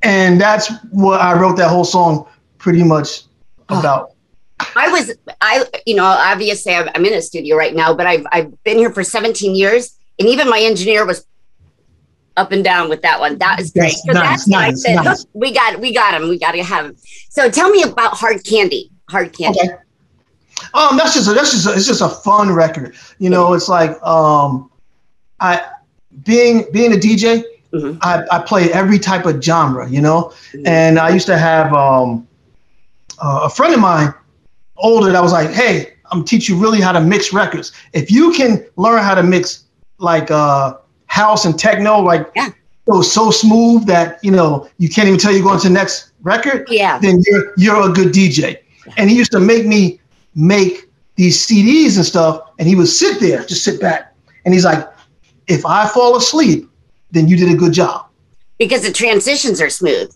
And 0.04 0.40
that's 0.40 0.72
what 0.92 1.22
I 1.22 1.40
wrote 1.40 1.58
that 1.58 1.70
whole 1.70 1.84
song 1.84 2.28
pretty 2.58 2.84
much 2.84 3.24
about. 3.70 4.12
I 4.76 4.90
was 4.90 5.12
I 5.42 5.66
you 5.86 5.96
know 5.96 6.06
obviously 6.06 6.74
I'm, 6.74 6.90
I'm 6.94 7.04
in 7.06 7.14
a 7.14 7.22
studio 7.22 7.56
right 7.58 7.76
now, 7.76 7.94
but 7.94 8.06
I've 8.06 8.26
I've 8.32 8.64
been 8.64 8.78
here 8.78 8.94
for 8.94 9.04
17 9.04 9.56
years, 9.56 9.98
and 10.20 10.30
even 10.30 10.50
my 10.50 10.60
engineer 10.60 11.06
was 11.06 11.26
up 12.38 12.52
and 12.52 12.64
down 12.64 12.90
with 12.90 13.02
that 13.02 13.20
one. 13.20 13.38
That 13.40 13.60
is 13.60 13.72
great. 13.72 13.94
Yes, 13.94 14.04
So 14.06 14.14
nice, 14.14 14.24
that's 14.24 14.48
why 14.48 14.58
I 14.58 14.70
nice, 14.70 14.84
said 14.84 14.96
nice. 14.96 15.26
We 15.34 15.52
got 15.52 15.80
we 15.80 15.94
got 15.94 16.14
him. 16.14 16.30
We 16.30 16.40
got 16.40 16.52
to 16.52 16.64
have 16.64 16.86
him. 16.86 16.96
So 17.30 17.50
tell 17.50 17.70
me 17.70 17.84
about 17.84 18.14
Hard 18.14 18.44
Candy. 18.44 18.92
Hard 19.10 19.34
Candy. 19.34 19.60
Okay. 19.60 19.76
Um, 20.74 20.96
that's 20.96 21.14
just 21.16 21.28
a, 21.28 21.34
that's 21.34 21.52
just 21.52 21.68
a, 21.68 21.74
it's 21.74 21.88
just 21.88 22.02
a 22.02 22.10
fun 22.10 22.52
record. 22.54 22.96
You 23.18 23.30
know, 23.30 23.54
it's 23.54 23.68
like 23.68 24.02
um, 24.04 24.72
I 25.40 25.62
being 26.24 26.66
being 26.72 26.94
a 26.94 26.98
DJ, 26.98 27.44
Mhm. 27.74 27.98
I, 28.02 28.24
I 28.32 28.40
play 28.40 28.72
every 28.74 29.00
type 29.00 29.26
of 29.26 29.42
genre. 29.42 29.90
You 29.90 30.02
know, 30.02 30.34
and 30.66 31.00
I 31.00 31.10
used 31.10 31.28
to 31.28 31.38
have 31.38 31.74
um, 31.74 32.28
uh, 33.20 33.42
a 33.44 33.50
friend 33.50 33.74
of 33.74 33.80
mine, 33.80 34.14
older, 34.78 35.12
that 35.12 35.22
was 35.22 35.32
like, 35.32 35.52
"Hey, 35.52 35.94
I'm 36.12 36.20
gonna 36.20 36.26
teach 36.26 36.50
you 36.50 36.58
really 36.58 36.82
how 36.82 36.92
to 36.92 37.00
mix 37.02 37.34
records. 37.34 37.72
If 37.94 38.12
you 38.12 38.32
can 38.34 38.66
learn 38.78 39.02
how 39.04 39.16
to 39.16 39.24
mix 39.24 39.64
like 40.00 40.32
uh, 40.32 40.76
house 41.08 41.46
and 41.46 41.58
techno, 41.58 42.00
like 42.00 42.30
Yeah. 42.36 42.50
so 42.88 43.02
so 43.02 43.32
smooth 43.32 43.86
that 43.88 44.20
you 44.24 44.32
know 44.32 44.68
you 44.78 44.90
can't 44.90 45.08
even 45.08 45.20
tell 45.20 45.32
you're 45.32 45.44
going 45.44 45.60
to 45.60 45.68
the 45.68 45.74
next 45.74 46.12
record, 46.24 46.68
Yeah. 46.70 47.00
then 47.00 47.22
you're 47.28 47.54
you're 47.58 47.90
a 47.90 47.94
good 47.94 48.12
DJ." 48.14 48.58
And 48.98 49.10
he 49.10 49.16
used 49.16 49.32
to 49.32 49.40
make 49.40 49.66
me 49.66 50.00
make 50.36 50.90
these 51.16 51.38
CDs 51.46 51.98
and 51.98 52.06
stuff, 52.06 52.42
and 52.60 52.68
he 52.68 52.76
would 52.76 52.88
sit 52.88 53.20
there, 53.20 53.44
just 53.46 53.64
sit 53.64 53.80
back, 53.80 54.14
and 54.46 54.54
he's 54.54 54.66
like, 54.66 54.88
"If 55.48 55.66
I 55.66 55.88
fall 55.88 56.16
asleep, 56.18 56.68
then 57.12 57.28
you 57.28 57.38
did 57.38 57.52
a 57.52 57.56
good 57.56 57.74
job." 57.74 58.06
because 58.62 58.84
the 58.84 58.92
transitions 58.94 59.60
are 59.60 59.72
smooth. 59.72 60.14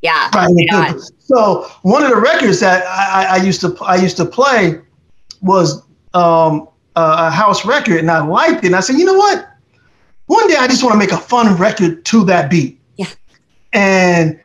Yeah. 0.00 0.30
Right. 0.32 0.94
So 1.18 1.68
one 1.82 2.04
of 2.04 2.10
the 2.10 2.16
records 2.16 2.60
that 2.60 2.86
I, 2.86 3.38
I- 3.38 3.42
used 3.42 3.60
to 3.62 3.76
I 3.82 3.96
used 3.96 4.16
to 4.18 4.24
play 4.24 4.80
was 5.42 5.82
um, 6.14 6.68
a, 6.94 7.02
a 7.26 7.30
house 7.30 7.66
record, 7.66 7.98
and 7.98 8.08
I 8.08 8.24
liked 8.24 8.62
it. 8.62 8.68
And 8.68 8.76
I 8.76 8.80
said, 8.80 8.96
you 8.96 9.04
know 9.04 9.14
what? 9.14 9.46
One 10.26 10.46
day 10.46 10.54
I 10.56 10.68
just 10.68 10.84
want 10.84 10.92
to 10.92 10.98
make 10.98 11.10
a 11.10 11.18
fun 11.18 11.56
record 11.56 12.04
to 12.04 12.24
that 12.26 12.48
beat. 12.48 12.80
Yeah. 12.96 13.06
And 13.72 14.40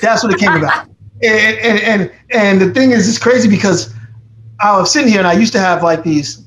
that's 0.00 0.24
what 0.24 0.32
it 0.32 0.40
came 0.40 0.54
about. 0.54 0.88
And, 1.22 1.58
and 1.58 1.78
and 1.80 2.12
and 2.28 2.60
the 2.60 2.74
thing 2.74 2.90
is, 2.90 3.08
it's 3.08 3.16
crazy 3.18 3.48
because 3.48 3.94
I 4.60 4.78
was 4.78 4.92
sitting 4.92 5.08
here 5.08 5.18
and 5.18 5.26
I 5.26 5.32
used 5.32 5.54
to 5.54 5.58
have 5.58 5.82
like 5.82 6.02
these, 6.02 6.44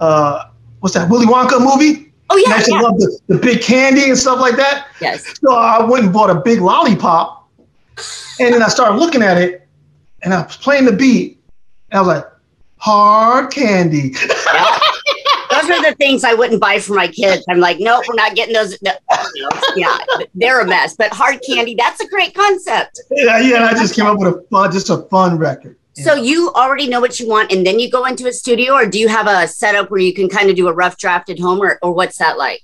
uh, 0.00 0.46
what's 0.80 0.96
that 0.96 1.08
Willy 1.08 1.24
Wonka 1.24 1.60
movie? 1.60 2.05
Oh 2.28 2.36
And 2.36 2.52
I 2.52 2.56
yeah. 2.56 2.62
to 2.62 2.70
yeah. 2.70 2.80
love 2.80 2.98
the, 2.98 3.18
the 3.28 3.38
big 3.38 3.62
candy 3.62 4.08
and 4.08 4.18
stuff 4.18 4.40
like 4.40 4.56
that. 4.56 4.88
Yes. 5.00 5.24
So 5.40 5.54
I 5.54 5.84
went 5.84 6.04
and 6.04 6.12
bought 6.12 6.30
a 6.30 6.40
big 6.40 6.60
lollipop, 6.60 7.48
and 8.40 8.54
then 8.54 8.62
I 8.62 8.68
started 8.68 8.96
looking 8.98 9.22
at 9.22 9.36
it, 9.38 9.66
and 10.22 10.34
I 10.34 10.42
was 10.42 10.56
playing 10.56 10.86
the 10.86 10.92
beat, 10.92 11.40
and 11.90 11.98
I 11.98 12.00
was 12.02 12.08
like, 12.08 12.24
"Hard 12.78 13.52
candy." 13.52 14.14
Those 15.50 15.70
are 15.70 15.90
the 15.90 15.94
things 15.96 16.24
I 16.24 16.34
wouldn't 16.34 16.60
buy 16.60 16.80
for 16.80 16.94
my 16.94 17.08
kids. 17.08 17.44
I'm 17.48 17.60
like, 17.60 17.78
nope, 17.78 18.04
we're 18.08 18.14
not 18.14 18.34
getting 18.34 18.52
those. 18.52 18.80
No, 18.82 18.92
yeah, 19.76 19.96
they're 20.34 20.60
a 20.60 20.66
mess. 20.66 20.96
But 20.96 21.12
hard 21.12 21.40
candy, 21.46 21.74
that's 21.74 22.00
a 22.00 22.08
great 22.08 22.34
concept. 22.34 23.00
yeah, 23.10 23.40
yeah. 23.40 23.56
And 23.56 23.64
I 23.64 23.72
just 23.72 23.94
came 23.94 24.06
up 24.06 24.18
with 24.18 24.34
a 24.34 24.42
fun, 24.50 24.72
just 24.72 24.90
a 24.90 24.98
fun 25.04 25.38
record. 25.38 25.78
So 26.02 26.14
you 26.14 26.52
already 26.54 26.88
know 26.88 27.00
what 27.00 27.18
you 27.18 27.26
want, 27.26 27.50
and 27.50 27.66
then 27.66 27.78
you 27.78 27.90
go 27.90 28.04
into 28.04 28.26
a 28.26 28.32
studio, 28.32 28.74
or 28.74 28.86
do 28.86 28.98
you 28.98 29.08
have 29.08 29.26
a 29.26 29.48
setup 29.48 29.90
where 29.90 30.00
you 30.00 30.12
can 30.12 30.28
kind 30.28 30.50
of 30.50 30.56
do 30.56 30.68
a 30.68 30.72
rough 30.72 30.98
draft 30.98 31.30
at 31.30 31.38
home, 31.38 31.60
or, 31.60 31.78
or 31.82 31.92
what's 31.92 32.18
that 32.18 32.36
like? 32.36 32.62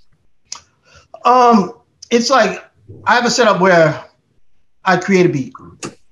Um, 1.25 1.73
it's 2.11 2.29
like 2.29 2.63
I 3.07 3.15
have 3.15 3.25
a 3.25 3.31
setup 3.31 3.61
where 3.61 4.05
I 4.85 4.97
create 4.99 5.25
a 5.25 5.31
beat. 5.31 5.55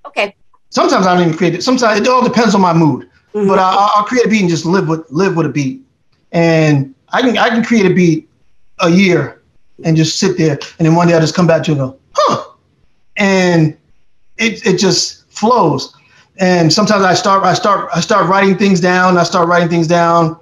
Okay. 0.07 0.35
Sometimes 0.71 1.07
I 1.07 1.15
don't 1.15 1.25
even 1.27 1.37
create 1.37 1.55
it. 1.55 1.63
Sometimes 1.63 2.01
it 2.01 2.09
all 2.09 2.25
depends 2.25 2.55
on 2.55 2.63
my 2.63 2.73
mood. 2.73 3.09
Mhm. 3.35 3.47
But 3.47 3.59
I, 3.59 3.91
I'll 3.95 4.05
create 4.05 4.25
a 4.25 4.29
beat 4.29 4.41
and 4.41 4.49
just 4.49 4.65
live 4.65 4.89
with 4.89 5.05
live 5.11 5.37
with 5.37 5.47
a 5.47 5.51
beat. 5.51 5.83
And 6.33 6.95
I 7.11 7.21
can 7.21 7.37
I 7.37 7.51
can 7.51 7.63
create 7.63 7.87
a 7.87 7.95
beat 7.95 8.31
a 8.79 8.89
year 8.89 9.43
and 9.85 9.97
just 9.97 10.19
sit 10.19 10.39
there, 10.39 10.59
and 10.79 10.87
then 10.87 10.95
one 10.95 11.09
day 11.09 11.15
I 11.15 11.21
just 11.21 11.35
come 11.35 11.47
back 11.47 11.65
to 11.65 11.73
it 11.73 11.79
and 11.79 11.81
go, 11.81 11.99
huh, 12.15 12.45
and 13.17 13.77
it 14.39 14.65
it 14.67 14.79
just 14.79 15.31
flows. 15.31 15.95
And 16.41 16.73
sometimes 16.73 17.05
I 17.05 17.13
start 17.13 17.45
I 17.45 17.53
start 17.53 17.91
I 17.95 18.01
start 18.01 18.29
writing 18.29 18.57
things 18.57 18.81
down. 18.81 19.19
I 19.19 19.25
start 19.25 19.47
writing 19.47 19.69
things 19.69 19.87
down, 19.87 20.41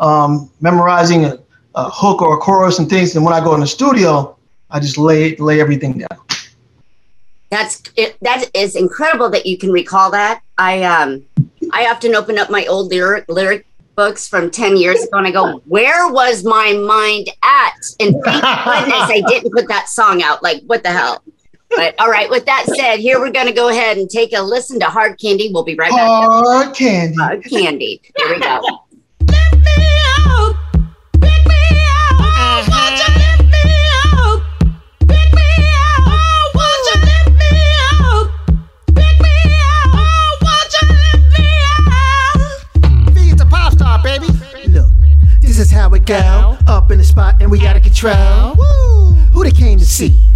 um, 0.00 0.50
memorizing 0.60 1.24
a, 1.24 1.38
a 1.76 1.88
hook 1.88 2.20
or 2.20 2.34
a 2.34 2.38
chorus 2.38 2.80
and 2.80 2.90
things. 2.90 3.14
And 3.14 3.24
when 3.24 3.32
I 3.32 3.42
go 3.42 3.54
in 3.54 3.60
the 3.60 3.66
studio, 3.66 4.36
I 4.70 4.80
just 4.80 4.98
lay 4.98 5.36
lay 5.36 5.60
everything 5.60 5.98
down. 5.98 6.18
That's 7.48 7.82
it, 7.96 8.16
that 8.22 8.50
is 8.54 8.74
incredible 8.74 9.30
that 9.30 9.46
you 9.46 9.56
can 9.56 9.70
recall 9.70 10.10
that. 10.10 10.42
I 10.58 10.82
um 10.82 11.24
I 11.72 11.86
often 11.86 12.16
open 12.16 12.36
up 12.36 12.50
my 12.50 12.66
old 12.66 12.90
lyric 12.90 13.24
lyric 13.28 13.66
books 13.94 14.26
from 14.26 14.50
10 14.50 14.78
years 14.78 15.04
ago 15.04 15.18
and 15.18 15.26
I 15.26 15.30
go, 15.30 15.58
where 15.66 16.10
was 16.10 16.42
my 16.42 16.72
mind 16.72 17.28
at? 17.42 17.74
And 18.00 18.14
thank 18.24 18.42
goodness 18.42 19.10
I 19.10 19.22
didn't 19.28 19.52
put 19.52 19.68
that 19.68 19.88
song 19.88 20.22
out. 20.22 20.42
Like, 20.42 20.62
what 20.66 20.82
the 20.82 20.90
hell? 20.90 21.22
But 21.76 21.94
all 22.00 22.10
right, 22.10 22.28
with 22.28 22.46
that 22.46 22.66
said, 22.66 22.98
here 22.98 23.20
we're 23.20 23.30
going 23.30 23.46
to 23.46 23.52
go 23.52 23.68
ahead 23.68 23.96
and 23.96 24.10
take 24.10 24.32
a 24.36 24.42
listen 24.42 24.80
to 24.80 24.86
Hard 24.86 25.20
Candy. 25.20 25.50
We'll 25.52 25.62
be 25.64 25.76
right 25.76 25.90
back. 25.90 26.00
Hard 26.00 26.74
Candy. 26.74 27.16
Hard 27.16 27.44
Candy. 27.44 28.02
Here 28.16 28.28
we 28.34 28.40
go. 28.40 28.60
Lip 29.28 29.52
me 29.64 29.94
out! 30.18 30.54
Big 31.20 31.46
me 31.46 31.86
out 31.86 32.16
Wilja 32.44 33.08
Lip 33.18 33.52
Me 33.54 33.64
OK 38.10 39.20
me 39.22 39.54
out! 39.62 40.42
Watch 40.42 40.74
up! 40.82 40.88
Big 40.88 41.22
me 41.30 41.52
out 41.68 41.96
here! 43.14 44.70
Look, 44.70 44.90
this 45.40 45.58
is 45.58 45.70
how 45.70 45.94
it 45.94 46.04
go. 46.04 46.58
Up 46.66 46.90
in 46.90 46.98
the 46.98 47.04
spot 47.04 47.36
and 47.40 47.50
we 47.50 47.66
out 47.66 47.76
of 47.76 47.82
control. 47.82 48.56
Woo. 48.56 49.12
Who 49.32 49.44
they 49.44 49.52
came 49.52 49.78
to 49.78 49.84
see? 49.86 50.29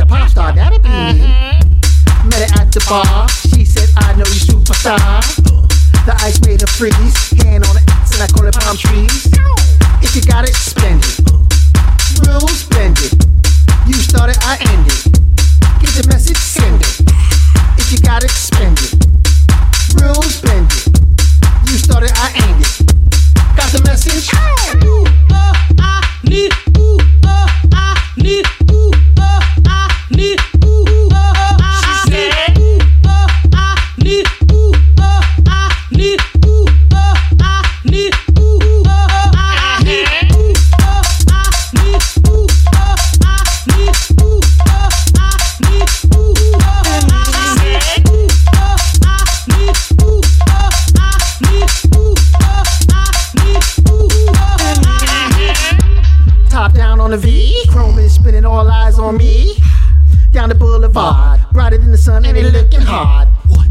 The 0.00 0.06
pop 0.06 0.30
star, 0.30 0.50
that'd 0.54 0.82
be 0.82 0.88
me. 0.88 1.28
Met 2.24 2.40
her 2.40 2.64
at 2.64 2.72
the 2.72 2.80
bar. 2.88 3.28
She 3.52 3.68
said, 3.68 3.92
I 4.00 4.16
know 4.16 4.24
you 4.32 4.40
superstar. 4.40 4.96
The 6.08 6.16
ice 6.24 6.40
made 6.40 6.62
her 6.62 6.72
freeze. 6.72 7.12
Hand 7.44 7.68
on 7.68 7.76
the 7.76 7.84
X 8.00 8.16
and 8.16 8.24
I 8.24 8.28
call 8.32 8.48
it 8.48 8.56
palm 8.56 8.80
trees. 8.80 9.28
If 10.00 10.16
you 10.16 10.24
got 10.24 10.48
it, 10.48 10.56
spend 10.56 11.04
it. 11.04 11.20
Real 12.24 12.48
splendid. 12.48 13.12
You 13.84 13.92
started, 14.00 14.40
I 14.40 14.56
ended. 14.72 15.04
Get 15.84 15.92
the 15.92 16.08
message, 16.08 16.40
send 16.40 16.80
it. 16.80 17.04
If 17.76 17.92
you 17.92 18.00
got 18.00 18.24
it, 18.24 18.32
spend 18.32 18.80
it. 18.80 18.96
Real 20.00 20.16
splendid. 20.24 20.96
You 21.68 21.76
started, 21.76 22.08
I 22.16 22.32
ended. 22.48 22.72
Got 23.52 23.68
the 23.68 23.84
message? 23.84 24.32
Ooh, 24.80 25.04
uh, 25.28 25.52
I 25.76 26.00
need, 26.24 26.56
on 57.12 57.18
the 57.18 57.26
V, 57.26 57.66
chrome 57.70 57.98
is 57.98 58.14
spinning 58.14 58.44
all 58.44 58.70
eyes 58.70 58.96
on 58.96 59.16
me. 59.16 59.56
Down 60.30 60.48
the 60.48 60.54
boulevard, 60.54 61.40
brighter 61.50 61.76
than 61.76 61.90
the 61.90 61.98
sun, 61.98 62.24
and 62.24 62.38
it 62.38 62.52
looking 62.52 62.80
hard. 62.80 63.26
What? 63.48 63.66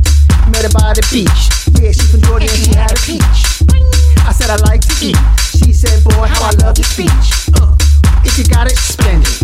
Met 0.51 0.67
her 0.67 0.74
by 0.75 0.91
the 0.91 1.08
beach. 1.08 1.48
Yeah, 1.79 1.96
she 1.96 2.03
from 2.12 2.19
Jordan 2.19 2.50
and 2.51 2.60
she 2.60 2.75
had 2.75 2.91
a 2.91 3.00
peach. 3.00 3.63
I 4.27 4.36
said 4.36 4.51
I 4.51 4.60
like 4.67 4.81
to 4.81 4.93
eat. 5.00 5.15
She 5.55 5.72
said, 5.72 6.03
boy, 6.03 6.27
how 6.27 6.51
I 6.51 6.53
love 6.60 6.75
your 6.75 6.84
speech. 6.84 7.48
Uh, 7.55 7.79
if 8.27 8.36
you 8.36 8.43
got 8.43 8.67
it, 8.67 8.75
spend 8.75 9.24
it. 9.24 9.39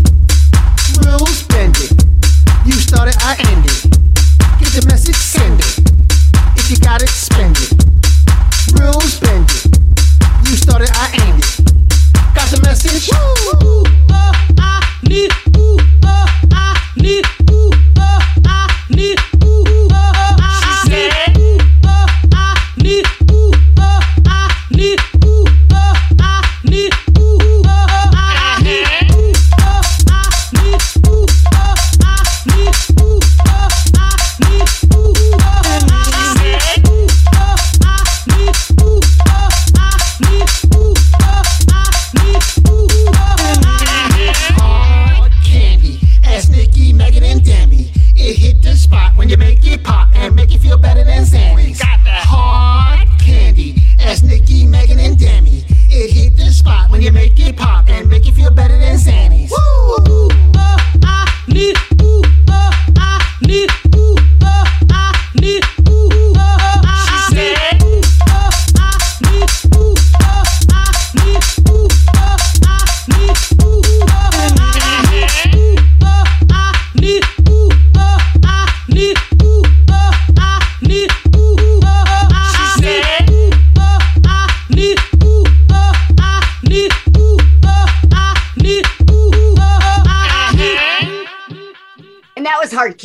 Real 0.99 1.23
spend 1.31 1.79
it. 1.79 1.95
You 2.67 2.75
started, 2.75 3.15
I 3.23 3.39
ended. 3.47 3.95
Get 4.59 4.75
the 4.75 4.83
message, 4.91 5.15
send 5.15 5.55
it. 5.55 5.87
If 6.59 6.67
you 6.67 6.75
got 6.83 7.01
it, 7.01 7.07
spend 7.07 7.55
it. 7.63 7.71
Real 8.75 8.99
spend 9.07 9.47
it. 9.47 9.71
You 10.43 10.59
started, 10.59 10.91
I 10.91 11.15
ended. 11.31 11.65
Got 12.35 12.51
the 12.51 12.59
message? 12.67 13.07
Ooh, 13.63 13.84
you. 15.15 15.54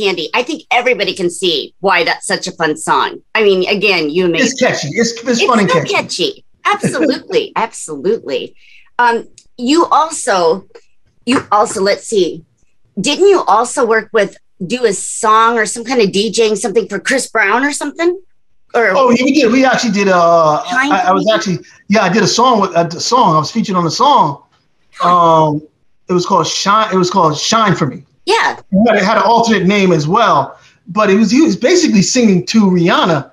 Candy. 0.01 0.31
I 0.35 0.43
think 0.43 0.63
everybody 0.71 1.15
can 1.15 1.31
see 1.31 1.75
why 1.81 2.05
that's 2.05 2.27
such 2.27 2.47
a 2.47 2.53
fun 2.53 2.77
song. 2.77 3.23
I 3.35 3.43
mean, 3.43 3.69
again, 3.69 4.11
you 4.11 4.25
and 4.25 4.33
me. 4.33 4.41
It's 4.41 4.55
catchy. 4.55 4.89
It's, 4.89 5.13
it's, 5.13 5.29
it's 5.29 5.43
fun 5.43 5.61
and 5.61 5.71
catchy. 5.71 5.95
catchy. 5.95 6.45
Absolutely, 6.65 7.53
absolutely. 7.57 8.55
Um, 8.99 9.29
you 9.57 9.87
also, 9.87 10.67
you 11.27 11.47
also, 11.53 11.83
let's 11.83 12.07
see, 12.07 12.45
didn't 13.01 13.29
you 13.29 13.43
also 13.47 13.87
work 13.87 14.09
with 14.13 14.37
do 14.67 14.85
a 14.85 14.93
song 14.93 15.59
or 15.59 15.67
some 15.67 15.85
kind 15.85 16.01
of 16.01 16.09
DJing 16.09 16.57
something 16.57 16.89
for 16.89 16.99
Chris 16.99 17.29
Brown 17.31 17.65
or 17.65 17.73
something? 17.73 18.21
Or 18.75 18.91
Oh, 18.91 19.09
we 19.09 19.33
did. 19.33 19.51
We 19.51 19.65
actually 19.65 19.93
did. 19.93 20.09
Uh, 20.09 20.63
I, 20.65 21.05
I 21.09 21.13
was 21.13 21.29
actually, 21.35 21.59
yeah, 21.89 22.03
I 22.03 22.09
did 22.09 22.23
a 22.23 22.27
song 22.27 22.61
with 22.61 22.73
a 22.73 23.01
song. 23.01 23.35
I 23.35 23.39
was 23.39 23.51
featured 23.51 23.77
on 23.77 23.87
a 23.87 23.91
song. 23.91 24.45
Um, 25.03 25.67
it 26.09 26.13
was 26.13 26.27
called 26.27 26.47
Shine. 26.47 26.93
It 26.93 26.97
was 26.97 27.11
called 27.11 27.37
Shine 27.39 27.75
for 27.75 27.87
Me. 27.87 28.05
Yeah, 28.31 28.61
But 28.85 28.97
it 28.97 29.05
had 29.05 29.17
an 29.19 29.25
alternate 29.25 29.67
name 29.67 29.93
as 29.93 30.07
well. 30.07 30.59
But 30.89 31.11
it 31.11 31.17
was 31.17 31.31
he 31.31 31.41
was 31.43 31.57
basically 31.57 32.03
singing 32.03 32.45
to 32.47 32.63
Rihanna. 32.63 33.31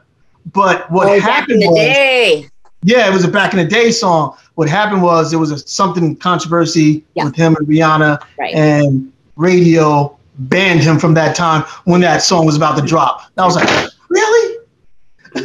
But 0.53 0.89
what 0.91 1.07
oh, 1.07 1.09
back 1.09 1.15
in 1.17 1.21
happened 1.21 1.61
the 1.61 1.67
was, 1.67 1.77
day. 1.77 2.49
yeah, 2.83 3.07
it 3.09 3.13
was 3.13 3.23
a 3.23 3.27
back 3.27 3.53
in 3.53 3.59
the 3.59 3.65
day 3.65 3.91
song. 3.91 4.35
What 4.55 4.69
happened 4.69 5.01
was 5.01 5.29
there 5.31 5.39
was 5.39 5.51
a, 5.51 5.57
something 5.59 6.15
controversy 6.15 7.03
Yeah. 7.15 7.25
with 7.25 7.35
him 7.35 7.55
and 7.57 7.67
Rihanna, 7.67 8.19
Right. 8.39 8.53
and 8.53 9.11
radio 9.35 10.15
banned 10.39 10.81
him 10.81 10.99
from 10.99 11.13
that 11.15 11.35
time 11.35 11.63
when 11.85 12.01
that 12.01 12.21
song 12.21 12.45
was 12.45 12.55
about 12.55 12.77
to 12.77 12.85
drop. 12.85 13.21
And 13.35 13.43
I 13.43 13.45
was 13.45 13.55
like, 13.55 13.89
really? 14.09 14.57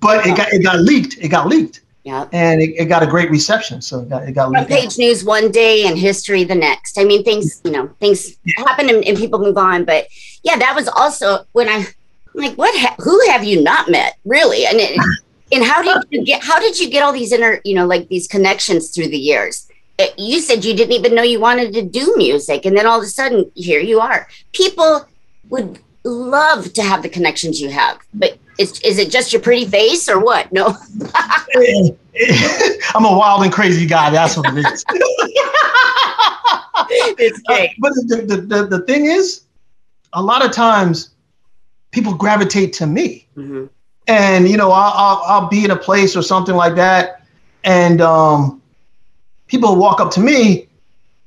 but 0.00 0.26
it 0.26 0.36
got 0.36 0.52
it 0.52 0.62
got 0.62 0.80
leaked. 0.80 1.18
It 1.20 1.28
got 1.28 1.46
leaked, 1.48 1.80
Yeah. 2.04 2.26
and 2.32 2.62
it, 2.62 2.70
it 2.70 2.84
got 2.86 3.02
a 3.02 3.06
great 3.06 3.30
reception. 3.30 3.82
So 3.82 4.00
it 4.00 4.08
got 4.08 4.28
it 4.28 4.32
got 4.32 4.66
page 4.66 4.96
news 4.98 5.24
one 5.24 5.50
day 5.50 5.86
and 5.86 5.98
history 5.98 6.44
the 6.44 6.54
next. 6.54 6.98
I 6.98 7.04
mean, 7.04 7.22
things, 7.22 7.60
you 7.64 7.70
know, 7.70 7.88
things 8.00 8.36
happen 8.56 8.88
and, 8.88 9.04
and 9.04 9.16
people 9.16 9.38
move 9.38 9.58
on. 9.58 9.84
But 9.84 10.06
yeah, 10.42 10.56
that 10.56 10.74
was 10.74 10.88
also 10.88 11.44
when 11.52 11.68
I, 11.68 11.74
I'm 11.74 11.86
like, 12.34 12.54
what, 12.54 12.74
ha- 12.78 12.96
who 12.98 13.20
have 13.28 13.44
you 13.44 13.62
not 13.62 13.90
met 13.90 14.16
really? 14.24 14.64
And, 14.64 14.78
it, 14.78 14.98
and 15.52 15.64
how 15.64 15.82
did 15.82 16.02
you 16.10 16.24
get, 16.24 16.42
how 16.42 16.58
did 16.58 16.78
you 16.78 16.88
get 16.88 17.02
all 17.02 17.12
these 17.12 17.32
inner, 17.32 17.60
you 17.64 17.74
know, 17.74 17.86
like 17.86 18.08
these 18.08 18.26
connections 18.26 18.90
through 18.90 19.08
the 19.08 19.18
years? 19.18 19.68
You 20.16 20.40
said 20.40 20.64
you 20.64 20.74
didn't 20.74 20.92
even 20.92 21.14
know 21.14 21.22
you 21.22 21.40
wanted 21.40 21.74
to 21.74 21.82
do 21.82 22.14
music. 22.16 22.64
And 22.64 22.76
then 22.76 22.86
all 22.86 22.98
of 22.98 23.04
a 23.04 23.08
sudden, 23.08 23.50
here 23.54 23.80
you 23.80 24.00
are. 24.00 24.28
People 24.52 25.06
would 25.48 25.80
love 26.04 26.72
to 26.72 26.82
have 26.82 27.02
the 27.02 27.08
connections 27.08 27.60
you 27.60 27.70
have, 27.70 27.98
but 28.14 28.38
is, 28.58 28.80
is 28.80 28.98
it 28.98 29.10
just 29.10 29.32
your 29.32 29.40
pretty 29.40 29.64
face 29.64 30.08
or 30.08 30.18
what? 30.20 30.52
No. 30.52 30.66
I'm 32.94 33.04
a 33.04 33.16
wild 33.16 33.44
and 33.44 33.52
crazy 33.52 33.86
guy. 33.86 34.10
That's 34.10 34.36
what 34.36 34.46
it 34.52 34.58
is. 34.58 34.84
it's 36.90 37.40
Uh, 37.48 37.66
but 37.78 37.92
the, 37.94 38.24
the, 38.26 38.36
the, 38.36 38.66
the 38.66 38.80
thing 38.80 39.06
is, 39.06 39.42
a 40.12 40.22
lot 40.22 40.44
of 40.44 40.50
times 40.50 41.10
people 41.92 42.14
gravitate 42.14 42.72
to 42.74 42.86
me. 42.86 43.26
Mm-hmm. 43.36 43.66
And 44.08 44.48
you 44.48 44.56
know, 44.56 44.72
I'll, 44.72 44.92
I'll, 44.92 45.22
I'll 45.26 45.48
be 45.48 45.64
in 45.64 45.70
a 45.70 45.76
place 45.76 46.16
or 46.16 46.22
something 46.22 46.54
like 46.54 46.74
that, 46.76 47.22
and 47.64 48.00
um, 48.00 48.62
people 49.46 49.76
walk 49.76 50.00
up 50.00 50.10
to 50.12 50.20
me, 50.20 50.66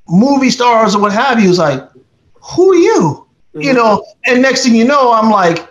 movie 0.10 0.50
stars 0.50 0.96
or 0.96 1.02
what 1.02 1.14
have 1.14 1.40
you, 1.40 1.52
is 1.52 1.60
like, 1.60 1.88
"Who 2.42 2.72
are 2.72 2.76
you?" 2.76 3.28
Mm-hmm. 3.54 3.62
You 3.62 3.74
know, 3.74 4.04
and 4.26 4.42
next 4.42 4.64
thing 4.64 4.74
you 4.74 4.86
know, 4.86 5.14
I'm 5.14 5.30
like, 5.30 5.71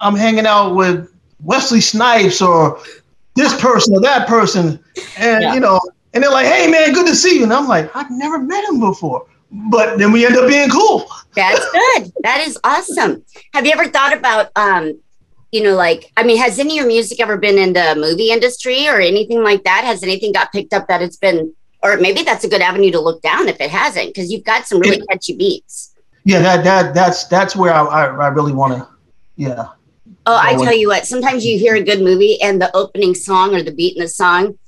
I'm 0.00 0.16
hanging 0.16 0.46
out 0.46 0.74
with 0.74 1.12
Wesley 1.42 1.80
Snipes 1.80 2.40
or 2.42 2.80
this 3.34 3.58
person 3.60 3.96
or 3.96 4.00
that 4.00 4.26
person, 4.26 4.82
and 5.16 5.42
yeah. 5.42 5.54
you 5.54 5.60
know, 5.60 5.80
and 6.14 6.22
they're 6.22 6.30
like, 6.30 6.46
"Hey, 6.46 6.70
man, 6.70 6.92
good 6.92 7.06
to 7.06 7.14
see 7.14 7.38
you," 7.38 7.44
and 7.44 7.52
I'm 7.52 7.68
like, 7.68 7.94
"I've 7.94 8.10
never 8.10 8.38
met 8.38 8.64
him 8.64 8.80
before." 8.80 9.26
But 9.52 9.98
then 9.98 10.12
we 10.12 10.24
end 10.24 10.36
up 10.36 10.48
being 10.48 10.70
cool. 10.70 11.06
That's 11.34 11.70
good. 11.70 12.12
that 12.22 12.44
is 12.46 12.58
awesome. 12.62 13.24
Have 13.52 13.66
you 13.66 13.72
ever 13.72 13.88
thought 13.88 14.16
about 14.16 14.50
um, 14.56 15.00
you 15.52 15.62
know, 15.62 15.74
like, 15.74 16.12
I 16.16 16.22
mean, 16.22 16.38
has 16.38 16.58
any 16.58 16.70
of 16.70 16.76
your 16.76 16.86
music 16.86 17.20
ever 17.20 17.36
been 17.36 17.58
in 17.58 17.72
the 17.72 17.94
movie 17.96 18.30
industry 18.30 18.86
or 18.86 19.00
anything 19.00 19.42
like 19.42 19.64
that? 19.64 19.82
Has 19.84 20.02
anything 20.02 20.32
got 20.32 20.52
picked 20.52 20.72
up 20.72 20.86
that 20.88 21.02
it's 21.02 21.16
been, 21.16 21.52
or 21.82 21.96
maybe 21.96 22.22
that's 22.22 22.44
a 22.44 22.48
good 22.48 22.60
avenue 22.60 22.92
to 22.92 23.00
look 23.00 23.20
down 23.22 23.48
if 23.48 23.60
it 23.60 23.70
hasn't, 23.70 24.14
because 24.14 24.30
you've 24.30 24.44
got 24.44 24.66
some 24.66 24.78
really 24.78 25.04
catchy 25.06 25.36
beats. 25.36 25.94
Yeah, 26.24 26.40
that 26.40 26.64
that 26.64 26.94
that's 26.94 27.24
that's 27.24 27.56
where 27.56 27.72
I 27.72 27.82
I, 27.82 28.04
I 28.04 28.28
really 28.28 28.52
want 28.52 28.74
to, 28.74 28.88
yeah. 29.36 29.68
Oh, 30.26 30.36
I 30.36 30.52
tell 30.52 30.74
you 30.74 30.88
what, 30.88 31.06
sometimes 31.06 31.44
you 31.44 31.58
hear 31.58 31.74
a 31.74 31.82
good 31.82 32.02
movie 32.02 32.40
and 32.40 32.60
the 32.60 32.74
opening 32.76 33.14
song 33.14 33.54
or 33.54 33.62
the 33.62 33.72
beat 33.72 33.96
in 33.96 34.02
the 34.02 34.08
song 34.08 34.58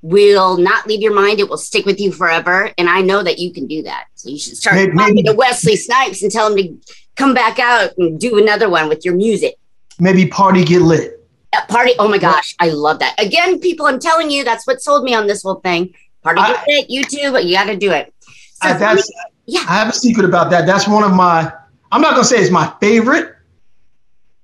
will 0.00 0.56
not 0.56 0.86
leave 0.86 1.00
your 1.00 1.14
mind. 1.14 1.38
It 1.38 1.48
will 1.48 1.58
stick 1.58 1.86
with 1.86 2.00
you 2.00 2.12
forever. 2.12 2.72
And 2.78 2.88
I 2.88 3.02
know 3.02 3.22
that 3.22 3.38
you 3.38 3.52
can 3.52 3.66
do 3.66 3.82
that. 3.82 4.06
So 4.14 4.30
you 4.30 4.38
should 4.38 4.56
start 4.56 4.76
maybe, 4.76 4.96
talking 4.96 5.24
to 5.26 5.34
Wesley 5.34 5.76
Snipes 5.76 6.22
and 6.22 6.32
tell 6.32 6.50
him 6.50 6.56
to 6.56 6.76
come 7.14 7.34
back 7.34 7.58
out 7.58 7.96
and 7.98 8.18
do 8.18 8.38
another 8.38 8.68
one 8.68 8.88
with 8.88 9.04
your 9.04 9.14
music 9.14 9.56
maybe 10.02 10.26
party 10.26 10.64
get 10.64 10.82
lit. 10.82 11.20
party. 11.68 11.92
Oh 11.98 12.08
my 12.08 12.18
gosh, 12.18 12.54
I 12.58 12.70
love 12.70 12.98
that. 12.98 13.14
Again, 13.18 13.60
people, 13.60 13.86
I'm 13.86 13.98
telling 13.98 14.30
you, 14.30 14.44
that's 14.44 14.66
what 14.66 14.82
sold 14.82 15.04
me 15.04 15.14
on 15.14 15.26
this 15.26 15.42
whole 15.42 15.56
thing. 15.56 15.94
Party 16.22 16.40
I, 16.40 16.52
get 16.52 16.68
lit. 16.68 16.90
You 16.90 17.04
too, 17.04 17.32
but 17.32 17.44
you 17.44 17.54
got 17.54 17.64
to 17.64 17.76
do 17.76 17.92
it. 17.92 18.12
So 18.20 18.68
I, 18.68 18.72
that's 18.74 19.08
me, 19.08 19.16
yeah. 19.46 19.60
I 19.68 19.74
have 19.76 19.88
a 19.88 19.92
secret 19.92 20.24
about 20.24 20.50
that. 20.50 20.66
That's 20.66 20.86
one 20.88 21.04
of 21.04 21.12
my. 21.12 21.52
I'm 21.90 22.00
not 22.00 22.12
gonna 22.12 22.24
say 22.24 22.38
it's 22.38 22.50
my 22.50 22.72
favorite, 22.80 23.34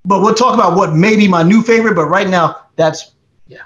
but 0.04 0.20
we'll 0.20 0.34
talk 0.34 0.54
about 0.54 0.76
what 0.76 0.94
may 0.94 1.16
be 1.16 1.28
my 1.28 1.42
new 1.42 1.62
favorite. 1.62 1.94
But 1.94 2.06
right 2.06 2.28
now, 2.28 2.66
that's 2.76 3.12
yeah. 3.46 3.62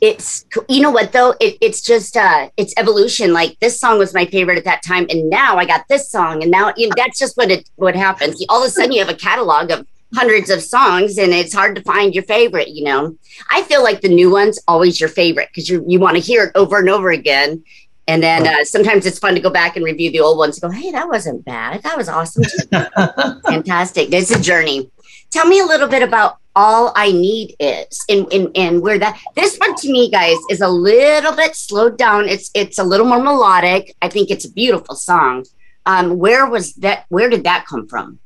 It's 0.00 0.44
you 0.68 0.80
know 0.80 0.90
what 0.90 1.12
though 1.12 1.34
it, 1.40 1.58
it's 1.60 1.80
just 1.80 2.16
uh 2.16 2.50
it's 2.56 2.74
evolution. 2.76 3.32
Like 3.32 3.58
this 3.60 3.78
song 3.78 3.98
was 3.98 4.14
my 4.14 4.26
favorite 4.26 4.58
at 4.58 4.64
that 4.64 4.82
time, 4.82 5.06
and 5.10 5.28
now 5.28 5.56
I 5.56 5.64
got 5.64 5.86
this 5.88 6.10
song, 6.10 6.42
and 6.42 6.50
now 6.50 6.72
you 6.76 6.88
know 6.88 6.94
that's 6.96 7.18
just 7.18 7.36
what 7.36 7.50
it 7.50 7.68
what 7.76 7.94
happens. 7.94 8.44
All 8.48 8.62
of 8.62 8.68
a 8.68 8.70
sudden, 8.70 8.92
you 8.92 9.04
have 9.04 9.14
a 9.14 9.18
catalog 9.18 9.70
of 9.70 9.86
hundreds 10.14 10.50
of 10.50 10.62
songs 10.62 11.16
and 11.16 11.32
it's 11.32 11.54
hard 11.54 11.74
to 11.74 11.82
find 11.82 12.14
your 12.14 12.24
favorite 12.24 12.68
you 12.68 12.84
know 12.84 13.16
i 13.50 13.62
feel 13.62 13.82
like 13.82 14.00
the 14.02 14.08
new 14.08 14.30
one's 14.30 14.58
always 14.68 15.00
your 15.00 15.08
favorite 15.08 15.48
because 15.48 15.68
you 15.68 15.82
you 15.88 15.98
want 15.98 16.14
to 16.14 16.20
hear 16.20 16.44
it 16.44 16.52
over 16.54 16.78
and 16.78 16.90
over 16.90 17.10
again 17.10 17.62
and 18.08 18.22
then 18.22 18.46
uh, 18.46 18.64
sometimes 18.64 19.06
it's 19.06 19.18
fun 19.18 19.34
to 19.34 19.40
go 19.40 19.50
back 19.50 19.76
and 19.76 19.84
review 19.84 20.10
the 20.10 20.20
old 20.20 20.38
ones 20.38 20.60
and 20.60 20.72
go 20.72 20.78
hey 20.78 20.90
that 20.90 21.08
wasn't 21.08 21.44
bad. 21.44 21.82
That 21.82 21.96
was 21.96 22.08
awesome 22.08 22.44
fantastic. 23.46 24.12
It's 24.12 24.30
a 24.30 24.40
journey. 24.40 24.90
Tell 25.30 25.46
me 25.46 25.60
a 25.60 25.64
little 25.64 25.88
bit 25.88 26.02
about 26.02 26.38
all 26.54 26.92
i 26.96 27.10
need 27.10 27.56
is 27.60 28.04
and, 28.10 28.30
and 28.30 28.54
and 28.54 28.82
where 28.82 28.98
that 28.98 29.18
this 29.34 29.56
one 29.56 29.74
to 29.74 29.90
me 29.90 30.10
guys 30.10 30.36
is 30.50 30.60
a 30.60 30.68
little 30.68 31.34
bit 31.34 31.56
slowed 31.56 31.96
down. 31.96 32.28
It's 32.28 32.50
it's 32.54 32.78
a 32.78 32.84
little 32.84 33.06
more 33.06 33.22
melodic. 33.22 33.94
I 34.02 34.08
think 34.08 34.30
it's 34.30 34.44
a 34.44 34.52
beautiful 34.52 34.94
song. 34.94 35.46
Um 35.86 36.18
where 36.18 36.46
was 36.46 36.74
that 36.74 37.06
where 37.08 37.30
did 37.30 37.44
that 37.44 37.66
come 37.66 37.88
from? 37.88 38.18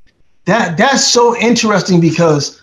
That 0.47 0.77
that's 0.77 1.07
so 1.07 1.37
interesting 1.37 2.01
because 2.01 2.61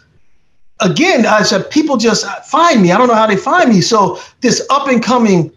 again, 0.82 1.26
I 1.26 1.44
said 1.44 1.70
people 1.70 1.98
just 1.98 2.26
find 2.46 2.82
me. 2.82 2.92
I 2.92 2.98
don't 2.98 3.08
know 3.08 3.16
how 3.16 3.28
they 3.28 3.38
find 3.38 3.70
me. 3.70 3.82
So 3.82 4.20
this 4.42 4.66
up 4.70 4.88
and 4.88 5.02
coming 5.02 5.52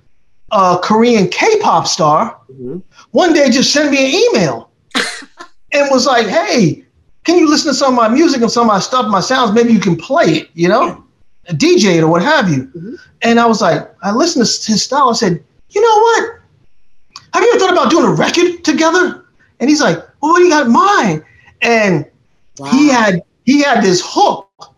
uh, 0.53 0.79
Korean 0.79 1.29
K-pop 1.29 1.87
star 1.87 2.39
mm-hmm. 2.51 2.79
one 3.11 3.33
day 3.33 3.51
just 3.51 3.73
sent 3.73 3.91
me 3.91 3.99
an 3.99 4.37
email 4.37 4.71
and 5.73 5.89
was 5.91 6.07
like, 6.07 6.27
"Hey, 6.27 6.85
can 7.25 7.39
you 7.39 7.49
listen 7.49 7.73
to 7.73 7.75
some 7.75 7.93
of 7.93 7.97
my 7.97 8.09
music 8.09 8.43
and 8.43 8.51
some 8.51 8.63
of 8.63 8.69
my 8.69 8.81
stuff, 8.81 9.07
my 9.09 9.21
sounds? 9.21 9.53
Maybe 9.53 9.73
you 9.73 9.81
can 9.81 9.97
play 9.97 10.27
it, 10.27 10.51
you 10.55 10.69
know, 10.69 11.05
DJ 11.51 11.97
it 11.97 12.03
or 12.03 12.09
what 12.09 12.23
have 12.23 12.49
you." 12.49 12.65
Mm-hmm. 12.65 12.95
And 13.23 13.41
I 13.41 13.47
was 13.47 13.61
like, 13.61 13.93
I 14.03 14.13
listened 14.13 14.47
to 14.47 14.73
his 14.73 14.83
style. 14.83 15.11
I 15.11 15.15
said, 15.15 15.43
"You 15.71 15.81
know 15.81 16.01
what? 16.01 16.41
Have 17.33 17.43
you 17.43 17.51
ever 17.51 17.59
thought 17.59 17.73
about 17.73 17.91
doing 17.91 18.07
a 18.07 18.13
record 18.13 18.65
together?" 18.65 19.25
And 19.61 19.69
he's 19.69 19.81
like, 19.81 19.99
"Well, 20.21 20.33
what 20.33 20.39
do 20.39 20.45
you 20.45 20.51
got 20.51 20.67
in 20.67 20.73
mind?" 20.73 21.25
And 21.63 22.07
Wow. 22.59 22.71
He 22.71 22.89
had 22.89 23.23
he 23.45 23.63
had 23.63 23.83
this 23.83 24.03
hook, 24.05 24.75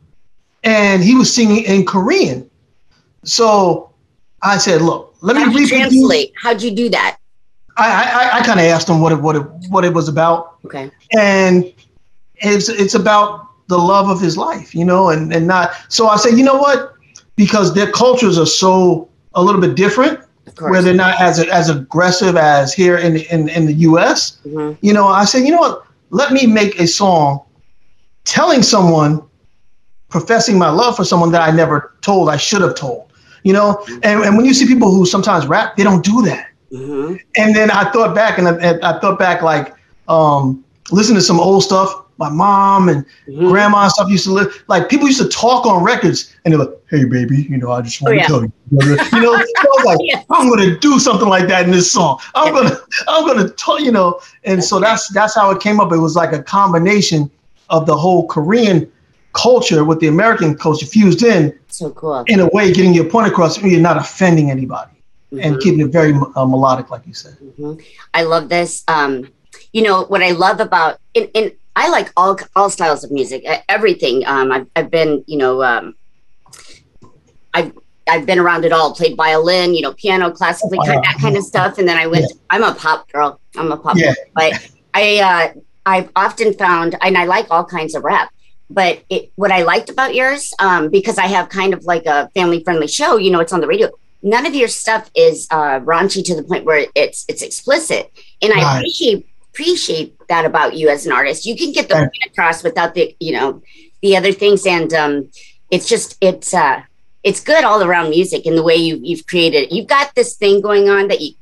and 0.65 1.03
he 1.03 1.15
was 1.15 1.33
singing 1.33 1.65
in 1.65 1.87
Korean. 1.87 2.49
So 3.25 3.91
I 4.43 4.59
said, 4.59 4.83
"Look, 4.83 5.08
let 5.21 5.37
How'd 5.37 5.55
me 5.55 5.67
translate. 5.67 6.33
How'd 6.41 6.63
you 6.63 6.71
do 6.71 6.89
that?" 6.91 7.19
I 7.77 7.87
I, 7.87 8.39
I 8.39 8.43
kind 8.45 8.61
of 8.61 8.67
asked 8.67 8.89
him 8.89 9.01
what 9.01 9.13
it 9.13 9.21
what 9.21 9.37
it 9.37 9.43
what 9.69 9.85
it 9.85 9.95
was 9.95 10.09
about. 10.09 10.57
Okay. 10.65 10.91
And 11.17 11.73
it's 12.37 12.69
it's 12.69 12.95
about 12.95 13.47
the 13.69 13.79
love 13.79 14.09
of 14.09 14.21
his 14.21 14.37
life, 14.37 14.75
you 14.75 14.85
know, 14.85 15.11
and 15.11 15.33
and 15.33 15.47
not. 15.47 15.73
So 15.89 16.09
I 16.09 16.17
said, 16.17 16.37
you 16.39 16.45
know 16.45 16.57
what? 16.57 16.95
Because 17.37 17.75
their 17.75 17.91
cultures 17.91 18.39
are 18.39 18.47
so 18.47 19.09
a 19.35 19.43
little 19.43 19.61
bit 19.61 19.77
different 19.77 20.21
where 20.61 20.83
they're 20.83 20.95
not 20.95 21.21
as 21.21 21.39
as 21.39 21.69
aggressive 21.69 22.37
as 22.37 22.73
here 22.75 22.97
in 22.97 23.17
in, 23.17 23.49
in 23.49 23.67
the 23.67 23.75
U.S. 23.75 24.39
Mm-hmm. 24.45 24.85
You 24.85 24.93
know, 24.93 25.07
I 25.07 25.25
said, 25.25 25.45
you 25.45 25.53
know 25.53 25.61
what? 25.61 25.85
Let 26.11 26.33
me 26.33 26.47
make 26.47 26.81
a 26.81 26.87
song 26.87 27.43
telling 28.25 28.63
someone, 28.63 29.23
professing 30.09 30.59
my 30.59 30.71
love 30.71 30.97
for 30.97 31.05
someone 31.05 31.33
that 31.33 31.43
I 31.43 31.51
never 31.51 31.95
told, 32.01 32.29
I 32.29 32.37
should 32.37 32.63
have 32.63 32.75
told, 32.75 33.08
you 33.43 33.53
know? 33.53 33.85
And, 34.03 34.23
and 34.23 34.37
when 34.37 34.45
you 34.45 34.55
see 34.55 34.67
people 34.67 34.91
who 34.91 35.07
sometimes 35.07 35.47
rap, 35.47 35.77
they 35.77 35.85
don't 35.85 36.05
do 36.05 36.23
that. 36.23 36.49
Mm-hmm. 36.73 37.17
And 37.37 37.55
then 37.55 37.71
I 37.71 37.91
thought 37.91 38.15
back 38.15 38.39
and 38.39 38.49
I, 38.49 38.79
I 38.83 38.99
thought 39.01 39.19
back 39.19 39.43
like, 39.43 39.75
um, 40.09 40.65
listen 40.91 41.15
to 41.15 41.21
some 41.21 41.41
old 41.41 41.63
stuff. 41.63 42.05
My 42.19 42.29
mom 42.29 42.89
and 42.89 43.07
mm-hmm. 43.29 43.49
grandma 43.49 43.85
and 43.85 43.93
stuff 43.93 44.11
used 44.11 44.25
to 44.25 44.33
live 44.33 44.65
like 44.67 44.89
people 44.89 45.07
used 45.07 45.21
to 45.21 45.29
talk 45.29 45.67
on 45.67 45.85
records 45.85 46.35
and 46.45 46.53
they're 46.53 46.59
like, 46.59 46.75
"Hey, 46.91 47.05
baby, 47.05 47.47
you 47.49 47.57
know, 47.59 47.71
I 47.71 47.81
just 47.81 48.03
want 48.03 48.17
oh, 48.17 48.19
to 48.19 48.27
tell 48.27 48.43
you, 48.43 48.53
you 48.73 49.23
know." 49.23 49.37
So 49.47 49.63
I 49.63 49.67
was 49.69 49.85
like, 49.85 49.99
yeah. 50.01 50.25
"I'm 50.31 50.49
going 50.49 50.69
to 50.69 50.77
do 50.81 50.99
something 50.99 51.29
like 51.29 51.47
that 51.47 51.67
in 51.67 51.71
this 51.71 51.93
song. 51.93 52.19
I'm 52.35 52.53
yeah. 52.53 52.63
gonna, 52.63 52.77
I'm 53.07 53.25
gonna 53.25 53.51
tell 53.51 53.81
you 53.81 53.93
know." 53.93 54.21
And 54.43 54.65
so 54.65 54.81
that's 54.81 55.09
that's 55.11 55.37
how 55.37 55.53
it 55.53 55.61
came 55.61 55.79
up. 55.79 55.93
It 55.93 55.99
was 55.99 56.17
like 56.17 56.33
a 56.33 56.43
combination 56.43 57.31
of 57.71 57.87
the 57.87 57.97
whole 57.97 58.27
Korean 58.27 58.91
culture 59.33 59.85
with 59.85 60.01
the 60.01 60.09
American 60.09 60.57
culture 60.57 60.87
fused 60.87 61.23
in. 61.23 61.59
So 61.69 61.91
cool. 61.91 62.25
In 62.27 62.41
a 62.41 62.49
way, 62.49 62.73
getting 62.73 62.95
your 62.95 63.05
point 63.05 63.29
across, 63.29 63.61
you're 63.63 63.81
not 63.81 63.97
offending 63.97 64.51
anybody 64.51 64.93
mm-hmm. 65.33 65.41
and 65.45 65.61
keeping 65.61 65.81
it 65.81 65.89
very 65.89 66.13
uh, 66.13 66.45
melodic, 66.45 66.91
like 66.91 67.07
you 67.07 67.15
said. 67.15 67.37
Mm-hmm. 67.39 67.75
I 68.15 68.23
love 68.23 68.49
this. 68.49 68.85
Um, 68.89 69.31
you 69.73 69.83
know 69.83 70.05
what 70.05 70.23
I 70.23 70.31
love 70.31 70.61
about 70.61 70.99
and, 71.15 71.31
and 71.35 71.53
I 71.79 71.91
like 71.91 72.13
all 72.17 72.37
all 72.57 72.71
styles 72.71 73.05
of 73.05 73.13
music, 73.13 73.45
everything. 73.69 74.27
Um, 74.27 74.51
I've, 74.51 74.67
I've 74.75 74.91
been, 74.91 75.23
you 75.29 75.39
know, 75.39 75.63
um, 75.63 75.95
I've 77.55 77.73
I've 78.09 78.27
been 78.27 78.41
around 78.41 78.65
it 78.65 78.73
all. 78.73 78.93
Played 78.93 79.17
violin, 79.17 79.75
you 79.75 79.83
know, 79.83 79.93
piano, 79.93 80.33
classically, 80.33 80.79
oh, 80.81 80.85
kind, 80.85 81.05
that 81.05 81.19
kind 81.21 81.37
of 81.37 81.45
stuff. 81.45 81.79
And 81.79 81.87
then 81.87 81.97
I 81.97 82.09
went. 82.09 82.27
Yeah. 82.29 82.37
I'm 82.51 82.65
a 82.65 82.75
pop 82.75 83.09
girl. 83.13 83.41
I'm 83.57 83.71
a 83.71 83.77
pop. 83.77 83.97
Yeah. 83.97 84.07
Girl, 84.07 84.25
but 84.35 84.71
I 84.93 85.55
uh, 85.55 85.61
I've 85.87 86.11
often 86.17 86.53
found, 86.55 86.97
and 87.01 87.17
I 87.17 87.27
like 87.27 87.47
all 87.49 87.65
kinds 87.65 87.95
of 87.95 88.03
rap, 88.03 88.33
but 88.71 89.03
it, 89.09 89.33
what 89.37 89.51
I 89.51 89.63
liked 89.63 89.89
about 89.89 90.15
yours, 90.15 90.53
um, 90.59 90.91
because 90.91 91.19
I 91.19 91.27
have 91.27 91.49
kind 91.49 91.73
of 91.73 91.85
like 91.85 92.07
a 92.07 92.29
family 92.31 92.63
friendly 92.63 92.89
show, 92.89 93.17
you 93.17 93.31
know, 93.31 93.41
it's 93.41 93.53
on 93.53 93.61
the 93.61 93.67
radio. 93.67 93.91
None 94.23 94.47
of 94.47 94.55
your 94.55 94.69
stuff 94.69 95.11
is 95.15 95.47
uh, 95.51 95.81
raunchy 95.81 96.25
to 96.25 96.35
the 96.35 96.43
point 96.43 96.65
where 96.65 96.87
it's 96.95 97.25
it's 97.29 97.43
explicit, 97.43 98.13
and 98.43 98.53
right. 98.53 98.63
I 98.63 98.79
appreciate 98.79 99.27
appreciate 99.51 100.17
that 100.29 100.45
about 100.45 100.75
you 100.75 100.89
as 100.89 101.07
an 101.07 101.13
artist. 101.13 101.47
You 101.47 101.57
can 101.57 101.73
get 101.73 101.89
the 101.89 101.95
point 101.95 102.25
across 102.27 102.63
without 102.63 102.95
the 102.95 103.17
you 103.21 103.33
know 103.33 103.63
the 104.03 104.17
other 104.17 104.33
things, 104.33 104.67
and 104.67 104.93
um, 104.93 105.31
it's 105.71 105.89
just 105.89 106.19
it's 106.21 106.53
uh, 106.53 106.83
it's 107.23 107.41
good 107.41 107.63
all 107.63 107.83
around 107.83 108.11
music 108.11 108.45
and 108.45 108.59
the 108.59 108.63
way 108.63 108.75
you 108.75 108.99
you've 109.03 109.27
created. 109.27 109.73
You've 109.73 109.87
got 109.87 110.15
this 110.17 110.35
thing 110.37 110.61
going 110.61 110.89
on 110.89 111.09
that 111.09 111.21
you, 111.21 111.35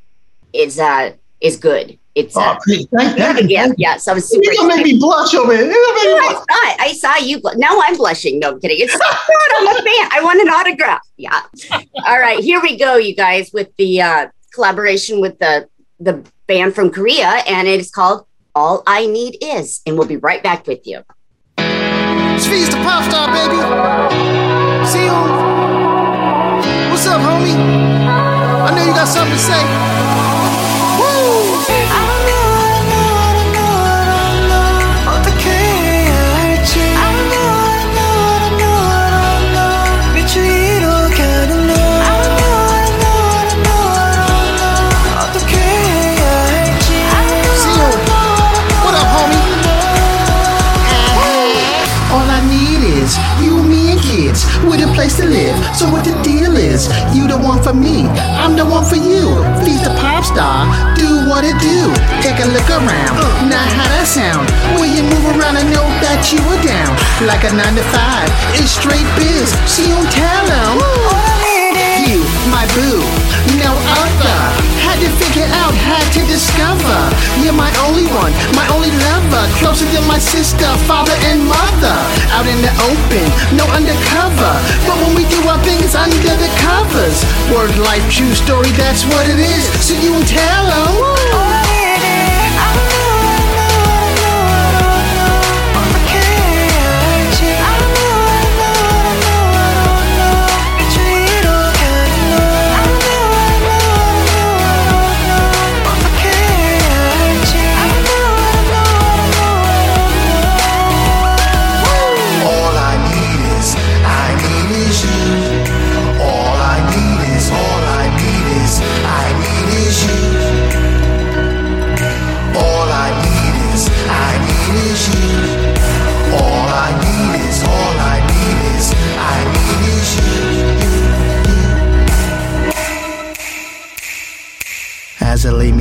is 0.52 0.78
uh 0.78 1.12
is 1.40 1.56
good 1.56 1.98
it's 2.16 2.34
oh, 2.34 2.40
uh, 2.40 2.58
thank, 2.66 2.88
thank, 2.90 3.50
yeah, 3.50 3.68
yeah. 3.76 3.98
So 3.98 4.12
I 4.12 4.14
was 4.14 4.26
super. 4.30 4.42
You're 4.42 4.54
gonna 4.54 4.76
make 4.76 4.86
me 4.86 4.98
blush 4.98 5.34
over 5.34 5.52
it. 5.52 5.68
I 5.70 6.32
saw 6.32 6.84
I 6.84 6.92
saw 6.94 7.16
you. 7.22 7.42
Bl- 7.42 7.58
now 7.58 7.78
I'm 7.84 7.94
blushing. 7.94 8.38
No 8.38 8.52
I'm 8.52 8.60
kidding. 8.60 8.78
It's 8.80 8.92
so 8.92 8.98
good. 8.98 9.50
I'm 9.58 9.66
a 9.68 9.74
fan. 9.74 10.08
I 10.12 10.20
want 10.24 10.40
an 10.40 10.48
autograph. 10.48 11.02
Yeah. 11.18 11.42
All 12.06 12.18
right, 12.18 12.42
here 12.42 12.62
we 12.62 12.78
go, 12.78 12.96
you 12.96 13.14
guys, 13.14 13.52
with 13.52 13.68
the 13.76 14.00
uh, 14.00 14.28
collaboration 14.54 15.20
with 15.20 15.38
the 15.38 15.68
the 16.00 16.24
band 16.46 16.74
from 16.74 16.90
Korea, 16.90 17.28
and 17.46 17.68
it 17.68 17.78
is 17.78 17.90
called 17.90 18.26
"All 18.54 18.82
I 18.86 19.04
Need 19.06 19.36
Is," 19.42 19.82
and 19.84 19.98
we'll 19.98 20.08
be 20.08 20.16
right 20.16 20.42
back 20.42 20.66
with 20.66 20.86
you. 20.86 21.02
Feez 21.58 22.70
Da 22.70 22.80
Popstar, 22.80 23.28
baby. 23.36 23.60
See 24.88 25.04
you. 25.04 25.12
What's 26.90 27.06
up, 27.06 27.20
homie? 27.20 27.52
I 27.52 28.74
know 28.74 28.84
you 28.84 28.94
got 28.94 29.06
something 29.06 29.36
to 29.36 29.38
say. 29.38 29.95
With 54.64 54.80
a 54.80 54.90
place 54.96 55.16
to 55.20 55.26
live. 55.26 55.54
So 55.76 55.84
what 55.92 56.04
the 56.04 56.16
deal 56.24 56.56
is? 56.56 56.88
You 57.14 57.28
the 57.28 57.36
one 57.36 57.62
for 57.62 57.74
me, 57.74 58.08
I'm 58.40 58.56
the 58.56 58.64
one 58.64 58.84
for 58.84 58.96
you. 58.96 59.36
Feez 59.62 59.84
Da 59.84 59.92
Popstar, 60.00 60.64
do 60.96 61.28
what 61.28 61.44
it 61.44 61.58
do. 61.60 61.92
Take 62.24 62.40
a 62.40 62.48
look 62.48 62.68
around, 62.70 63.16
now 63.52 63.62
how 63.62 63.86
that 63.92 64.08
sound? 64.08 64.48
When 64.80 64.90
you 64.90 65.04
move 65.04 65.36
around, 65.36 65.60
I 65.60 65.64
know 65.68 65.86
that 66.02 66.32
you 66.32 66.40
are 66.40 66.62
down. 66.64 66.92
Like 67.28 67.44
a 67.44 67.52
nine 67.52 67.76
to 67.76 67.84
five, 67.92 68.28
it's 68.56 68.72
straight 68.72 69.06
biz. 69.20 69.52
She 69.68 69.86
don't 69.86 70.08
tell 70.10 70.44
them. 70.48 70.80
You, 72.06 72.22
my 72.48 72.64
boo, 72.74 73.02
no 73.60 73.72
other. 74.02 74.38
Had 74.86 75.02
to 75.02 75.10
figure 75.18 75.48
out, 75.62 75.74
had 75.74 76.06
to 76.14 76.22
discover. 76.30 76.98
You're 77.42 77.56
my 77.56 77.70
only 77.88 78.06
one, 78.06 78.30
my 78.54 78.66
only 78.70 78.94
lover. 78.94 79.44
Closer 79.58 79.84
than 79.90 80.06
my 80.06 80.18
sister, 80.18 80.70
father, 80.86 81.14
and 81.26 81.42
mother. 81.44 81.98
Out 82.36 82.46
in 82.46 82.60
the 82.60 82.68
open, 82.84 83.24
no 83.56 83.64
undercover. 83.72 84.52
But 84.84 84.96
when 85.00 85.16
we 85.16 85.24
do 85.32 85.40
our 85.48 85.56
things 85.64 85.94
under 85.94 86.36
the 86.36 86.50
covers. 86.60 87.24
Word 87.50 87.74
life, 87.78 88.04
true 88.12 88.34
story, 88.34 88.68
that's 88.72 89.06
what 89.06 89.26
it 89.26 89.40
is. 89.40 89.64
So 89.80 89.94
you 89.94 90.12
tell 90.24 90.66
them. 90.66 91.65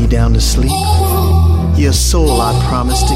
Down 0.10 0.34
to 0.34 0.40
sleep, 0.40 0.72
your 1.78 1.92
soul 1.92 2.40
I 2.40 2.54
promise 2.70 3.02
to 3.02 3.16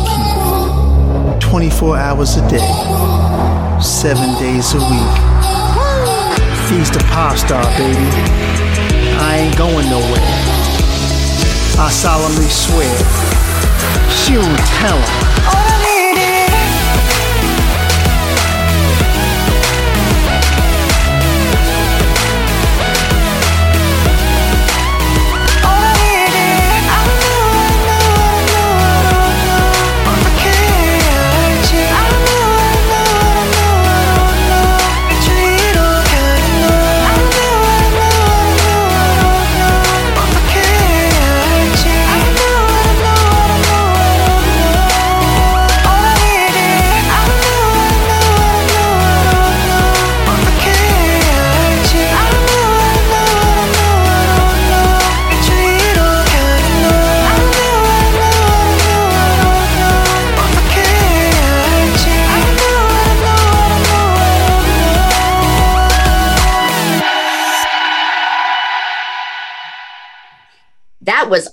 keep. 1.40 1.40
24 1.50 1.98
hours 1.98 2.36
a 2.36 2.50
day, 2.50 3.80
7 3.80 4.40
days 4.40 4.74
a 4.74 4.80
week. 4.80 5.16
Feez 6.68 6.92
Da 6.92 7.00
Popstar, 7.14 7.64
baby. 7.78 8.10
I 9.22 9.38
ain't 9.38 9.58
going 9.58 9.88
nowhere. 9.90 10.26
I 11.78 11.90
solemnly 11.92 12.50
swear. 12.50 12.98
She 14.10 14.34
don't 14.34 14.58
tell 14.58 14.98
'em. 14.98 15.19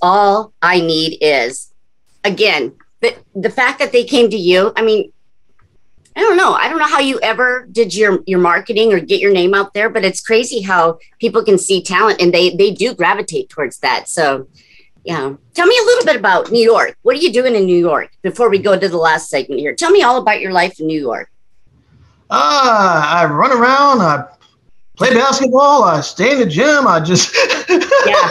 All 0.07 0.53
I 0.61 0.79
need 0.79 1.17
is 1.19 1.73
again 2.23 2.73
the 3.01 3.13
the 3.35 3.49
fact 3.49 3.79
that 3.79 3.91
they 3.91 4.05
came 4.05 4.29
to 4.29 4.37
you. 4.37 4.71
I 4.77 4.81
mean, 4.81 5.11
I 6.15 6.21
don't 6.21 6.37
know. 6.37 6.53
I 6.53 6.69
don't 6.69 6.79
know 6.79 6.87
how 6.87 7.01
you 7.01 7.19
ever 7.21 7.67
did 7.69 7.93
your 7.93 8.19
your 8.25 8.39
marketing 8.39 8.93
or 8.93 8.99
get 9.01 9.19
your 9.19 9.33
name 9.33 9.53
out 9.53 9.73
there, 9.73 9.89
but 9.89 10.05
it's 10.05 10.21
crazy 10.21 10.61
how 10.61 10.99
people 11.19 11.43
can 11.43 11.57
see 11.57 11.81
talent 11.83 12.21
and 12.21 12.33
they 12.33 12.55
they 12.55 12.71
do 12.71 12.95
gravitate 12.95 13.49
towards 13.49 13.79
that. 13.79 14.07
So, 14.07 14.47
yeah. 15.03 15.35
Tell 15.53 15.67
me 15.67 15.77
a 15.81 15.85
little 15.89 16.05
bit 16.05 16.15
about 16.15 16.51
New 16.51 16.63
York. 16.63 16.95
What 17.01 17.17
are 17.17 17.23
you 17.25 17.33
doing 17.33 17.53
in 17.55 17.65
New 17.65 17.81
York 17.91 18.09
before 18.21 18.49
we 18.49 18.59
go 18.59 18.79
to 18.79 18.89
the 18.89 19.03
last 19.09 19.29
segment 19.29 19.59
here? 19.59 19.75
Tell 19.75 19.91
me 19.91 20.03
all 20.03 20.17
about 20.17 20.39
your 20.39 20.53
life 20.53 20.79
in 20.79 20.87
New 20.87 21.01
York. 21.01 21.29
Uh, 22.29 23.01
I 23.19 23.25
run 23.25 23.51
around. 23.51 24.01
I 24.01 24.25
play 24.97 25.13
basketball. 25.13 25.83
I 25.83 26.01
stay 26.01 26.33
in 26.33 26.39
the 26.39 26.45
gym. 26.45 26.87
I 26.87 26.99
just 26.99 27.33
Yeah. 28.05 28.29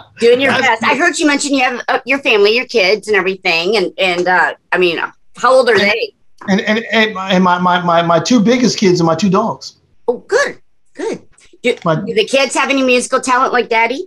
Doing 0.18 0.40
your 0.40 0.52
That's- 0.52 0.80
best. 0.80 0.84
I 0.84 0.94
heard 0.96 1.18
you 1.18 1.26
mention 1.26 1.54
you 1.54 1.62
have 1.64 1.82
uh, 1.88 2.00
your 2.06 2.18
family, 2.20 2.54
your 2.54 2.66
kids, 2.66 3.08
and 3.08 3.16
everything. 3.16 3.76
And 3.76 3.92
and 3.98 4.28
uh, 4.28 4.54
I 4.70 4.78
mean, 4.78 4.98
uh, 4.98 5.10
how 5.36 5.52
old 5.54 5.68
are 5.68 5.78
they? 5.78 6.14
and 6.48 6.60
and, 6.60 6.84
and, 6.92 7.14
my, 7.14 7.32
and 7.32 7.42
my, 7.44 7.58
my 7.58 7.80
my 7.82 8.02
my 8.02 8.20
two 8.20 8.40
biggest 8.40 8.78
kids 8.78 9.00
are 9.00 9.04
my 9.04 9.14
two 9.16 9.30
dogs. 9.30 9.76
Oh, 10.08 10.18
good, 10.18 10.60
good. 10.94 11.22
Do, 11.62 11.76
My- 11.84 11.94
do 11.96 12.12
the 12.14 12.24
kids 12.24 12.54
have 12.54 12.70
any 12.70 12.82
musical 12.82 13.20
talent 13.20 13.52
like 13.52 13.68
Daddy? 13.68 14.06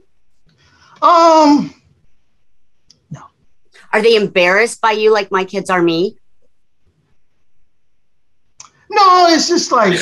Um, 1.01 1.73
no. 3.11 3.21
Are 3.93 4.01
they 4.01 4.15
embarrassed 4.15 4.79
by 4.81 4.91
you 4.91 5.11
like 5.13 5.31
my 5.31 5.43
kids 5.45 5.69
are 5.69 5.81
me? 5.81 6.17
no, 8.89 9.27
it's 9.29 9.47
just 9.47 9.71
like 9.71 9.99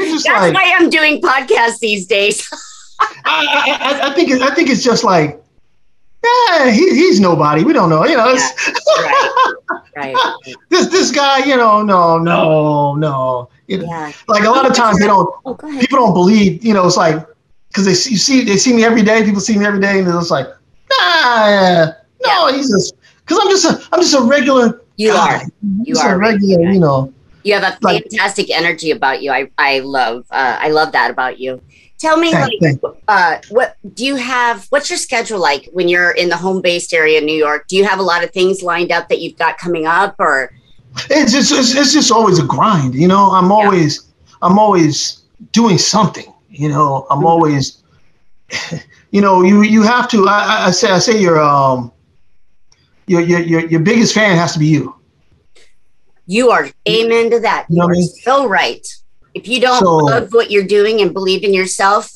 That's 0.00 0.26
like 0.26 0.54
why 0.54 0.74
I'm 0.76 0.90
doing 0.90 1.20
podcasts 1.20 1.78
these 1.78 2.06
days. 2.06 2.48
I, 3.24 3.78
I, 3.80 4.10
I- 4.10 4.14
think 4.14 4.30
it, 4.30 4.42
I 4.42 4.54
think 4.54 4.68
it's 4.68 4.82
just 4.82 5.04
like 5.04 5.40
yeah, 6.22 6.70
he, 6.70 6.90
he's 6.90 7.18
nobody. 7.20 7.64
We 7.64 7.72
don't 7.72 7.88
know. 7.88 8.04
You 8.04 8.16
know, 8.16 8.28
it's, 8.28 8.72
right, 9.96 10.14
right. 10.14 10.54
this 10.68 10.86
this 10.88 11.10
guy. 11.10 11.44
You 11.44 11.56
know, 11.56 11.82
no, 11.82 12.18
no, 12.18 12.94
no. 12.94 12.94
Know, 12.96 13.50
Yeah. 13.66 14.12
Like 14.28 14.44
a 14.44 14.50
lot 14.50 14.66
of 14.68 14.74
times 14.74 14.98
they 14.98 15.06
don't. 15.06 15.28
Oh. 15.46 15.54
People 15.80 15.98
don't 15.98 16.12
believe. 16.12 16.62
You 16.64 16.74
know, 16.74 16.86
it's 16.86 16.96
like 16.96 17.26
because 17.68 17.86
they 17.86 17.94
see, 17.94 18.10
you 18.10 18.18
see 18.18 18.44
they 18.44 18.56
see 18.56 18.74
me 18.74 18.84
every 18.84 19.02
day. 19.02 19.24
People 19.24 19.40
see 19.40 19.56
me 19.56 19.64
every 19.64 19.80
day, 19.80 19.98
and 19.98 20.06
they're 20.06 20.14
just 20.14 20.30
like, 20.30 20.46
nah, 20.90 21.92
no, 22.22 22.52
he's 22.52 22.70
just 22.70 22.94
because 23.24 23.38
I'm 23.40 23.48
just 23.48 23.64
a 23.64 23.88
I'm 23.94 24.00
just 24.00 24.14
a 24.14 24.20
regular. 24.22 24.82
You 24.96 25.12
guy. 25.12 25.36
are. 25.36 25.42
You 25.84 25.96
are 25.96 26.16
a 26.16 26.18
regular. 26.18 26.70
You 26.70 26.80
know. 26.80 27.14
You 27.42 27.54
have 27.54 27.62
a 27.62 27.78
Like- 27.80 28.02
fantastic 28.10 28.50
energy 28.50 28.90
about 28.90 29.22
you. 29.22 29.30
I 29.32 29.48
I 29.58 29.80
love 29.80 30.24
uh, 30.30 30.56
I 30.60 30.68
love 30.70 30.92
that 30.92 31.10
about 31.10 31.38
you. 31.40 31.60
Tell 31.98 32.16
me, 32.16 32.32
like, 32.32 32.52
uh, 33.08 33.36
what 33.50 33.76
do 33.94 34.06
you 34.06 34.16
have? 34.16 34.66
What's 34.70 34.88
your 34.88 34.98
schedule 34.98 35.38
like 35.38 35.68
when 35.72 35.86
you're 35.86 36.12
in 36.12 36.30
the 36.30 36.36
home 36.36 36.62
based 36.62 36.94
area 36.94 37.18
in 37.18 37.26
New 37.26 37.36
York? 37.36 37.66
Do 37.68 37.76
you 37.76 37.84
have 37.84 37.98
a 37.98 38.02
lot 38.02 38.24
of 38.24 38.30
things 38.30 38.62
lined 38.62 38.90
up 38.90 39.10
that 39.10 39.20
you've 39.20 39.36
got 39.36 39.58
coming 39.58 39.86
up, 39.86 40.14
or 40.18 40.50
It's 41.10 41.32
just 41.32 41.52
it's, 41.52 41.74
it's 41.74 41.92
just 41.92 42.10
always 42.10 42.38
a 42.38 42.44
grind. 42.44 42.94
You 42.94 43.06
know, 43.06 43.30
I'm 43.32 43.52
always 43.52 44.00
I'm 44.40 44.58
always 44.58 45.22
doing 45.52 45.76
something. 45.76 46.32
You 46.48 46.68
know, 46.70 47.06
I'm 47.10 47.20
Mhm. 47.20 47.26
always. 47.28 47.82
You 49.12 49.20
know, 49.20 49.42
you 49.42 49.62
you 49.62 49.82
have 49.82 50.08
to. 50.10 50.28
I, 50.28 50.38
I- 50.38 50.66
I 50.68 50.70
say 50.70 50.88
I 50.90 51.00
say 51.00 51.20
your 51.20 51.40
um. 51.40 51.90
Your, 53.08 53.20
your 53.20 53.40
your 53.40 53.66
your 53.66 53.80
biggest 53.80 54.14
fan 54.14 54.36
has 54.38 54.52
to 54.52 54.58
be 54.60 54.66
you. 54.68 54.94
You 56.34 56.50
are 56.50 56.68
amen 56.88 57.30
to 57.30 57.40
that? 57.40 57.66
You 57.68 57.74
You 57.74 57.78
know 57.80 57.84
are 57.86 57.88
what 57.88 57.96
I 57.96 58.00
mean? 58.00 58.08
so 58.28 58.46
right. 58.46 58.86
If 59.34 59.46
you 59.48 59.60
don't 59.60 59.80
So- 59.80 59.96
love 59.96 60.32
what 60.32 60.50
you're 60.50 60.64
doing 60.78 61.00
and 61.02 61.12
believe 61.12 61.42
in 61.44 61.52
yourself, 61.54 62.10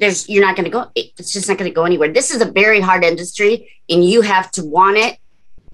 there's 0.00 0.28
you're 0.28 0.44
not 0.44 0.56
going 0.56 0.64
to 0.64 0.70
go. 0.70 0.90
It's 0.94 1.32
just 1.32 1.48
not 1.48 1.56
going 1.58 1.70
to 1.70 1.74
go 1.74 1.84
anywhere. 1.84 2.08
This 2.12 2.30
is 2.34 2.40
a 2.40 2.50
very 2.62 2.80
hard 2.80 3.04
industry, 3.04 3.52
and 3.88 4.04
you 4.04 4.22
have 4.22 4.50
to 4.52 4.64
want 4.64 4.96
it. 4.96 5.18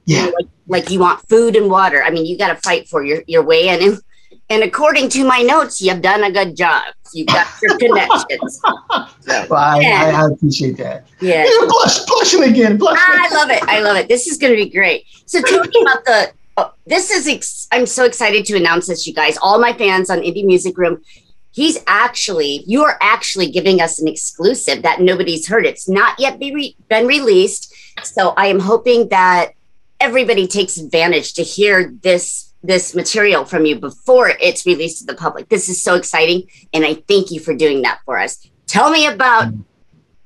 Yeah. 0.04 0.24
like, 0.36 0.48
like 0.66 0.90
you 0.90 0.98
want 1.00 1.26
food 1.28 1.56
and 1.56 1.70
water. 1.70 2.02
I 2.02 2.10
mean, 2.10 2.26
you 2.26 2.36
got 2.36 2.48
to 2.48 2.56
fight 2.56 2.88
for 2.88 3.02
your 3.04 3.22
your 3.26 3.42
way 3.42 3.68
in. 3.68 3.82
And, 3.82 3.98
and 4.50 4.62
according 4.62 5.08
to 5.10 5.24
my 5.24 5.40
notes, 5.42 5.80
you've 5.80 6.02
done 6.02 6.22
a 6.24 6.30
good 6.32 6.56
job. 6.56 6.82
You've 7.14 7.28
got 7.28 7.46
your 7.62 7.78
connections. 7.78 8.60
So, 8.60 8.72
Well, 9.48 9.54
I, 9.54 9.80
Yeah. 9.80 10.12
I, 10.16 10.22
I 10.22 10.26
appreciate 10.28 10.76
that. 10.78 11.06
yeah. 11.20 11.44
Yeah, 11.44 11.66
blush, 11.66 12.04
blushing 12.04 12.42
again. 12.44 12.76
Blushing. 12.76 13.02
I 13.06 13.28
love 13.38 13.50
it. 13.50 13.62
I 13.64 13.80
love 13.80 13.96
it. 13.96 14.08
This 14.08 14.26
is 14.26 14.36
going 14.38 14.52
to 14.52 14.62
be 14.64 14.68
great. 14.68 15.06
So 15.26 15.40
tell 15.40 15.60
me 15.62 15.82
about 15.82 16.04
the 16.04 16.32
this 16.90 17.12
is 17.12 17.28
ex- 17.28 17.68
I'm 17.70 17.86
so 17.86 18.04
excited 18.04 18.44
to 18.46 18.56
announce 18.56 18.88
this, 18.88 19.06
you 19.06 19.14
guys. 19.14 19.38
All 19.40 19.60
my 19.60 19.72
fans 19.72 20.10
on 20.10 20.18
Indie 20.18 20.44
Music 20.44 20.76
Room. 20.76 21.00
He's 21.52 21.78
actually, 21.86 22.64
you 22.66 22.82
are 22.84 22.98
actually 23.00 23.50
giving 23.50 23.80
us 23.80 24.00
an 24.00 24.08
exclusive 24.08 24.82
that 24.82 25.00
nobody's 25.00 25.46
heard. 25.48 25.66
It's 25.66 25.88
not 25.88 26.18
yet 26.18 26.38
be 26.38 26.52
re- 26.52 26.76
been 26.88 27.06
released. 27.06 27.72
So 28.02 28.34
I 28.36 28.48
am 28.48 28.58
hoping 28.58 29.08
that 29.08 29.52
everybody 30.00 30.48
takes 30.48 30.78
advantage 30.78 31.34
to 31.34 31.42
hear 31.42 31.92
this 32.02 32.52
this 32.62 32.94
material 32.94 33.44
from 33.46 33.64
you 33.64 33.78
before 33.78 34.28
it's 34.28 34.66
released 34.66 34.98
to 34.98 35.06
the 35.06 35.14
public. 35.14 35.48
This 35.48 35.70
is 35.70 35.82
so 35.82 35.94
exciting. 35.94 36.46
And 36.74 36.84
I 36.84 36.94
thank 37.08 37.30
you 37.30 37.40
for 37.40 37.54
doing 37.54 37.82
that 37.82 38.00
for 38.04 38.18
us. 38.18 38.46
Tell 38.66 38.90
me 38.90 39.06
about 39.06 39.54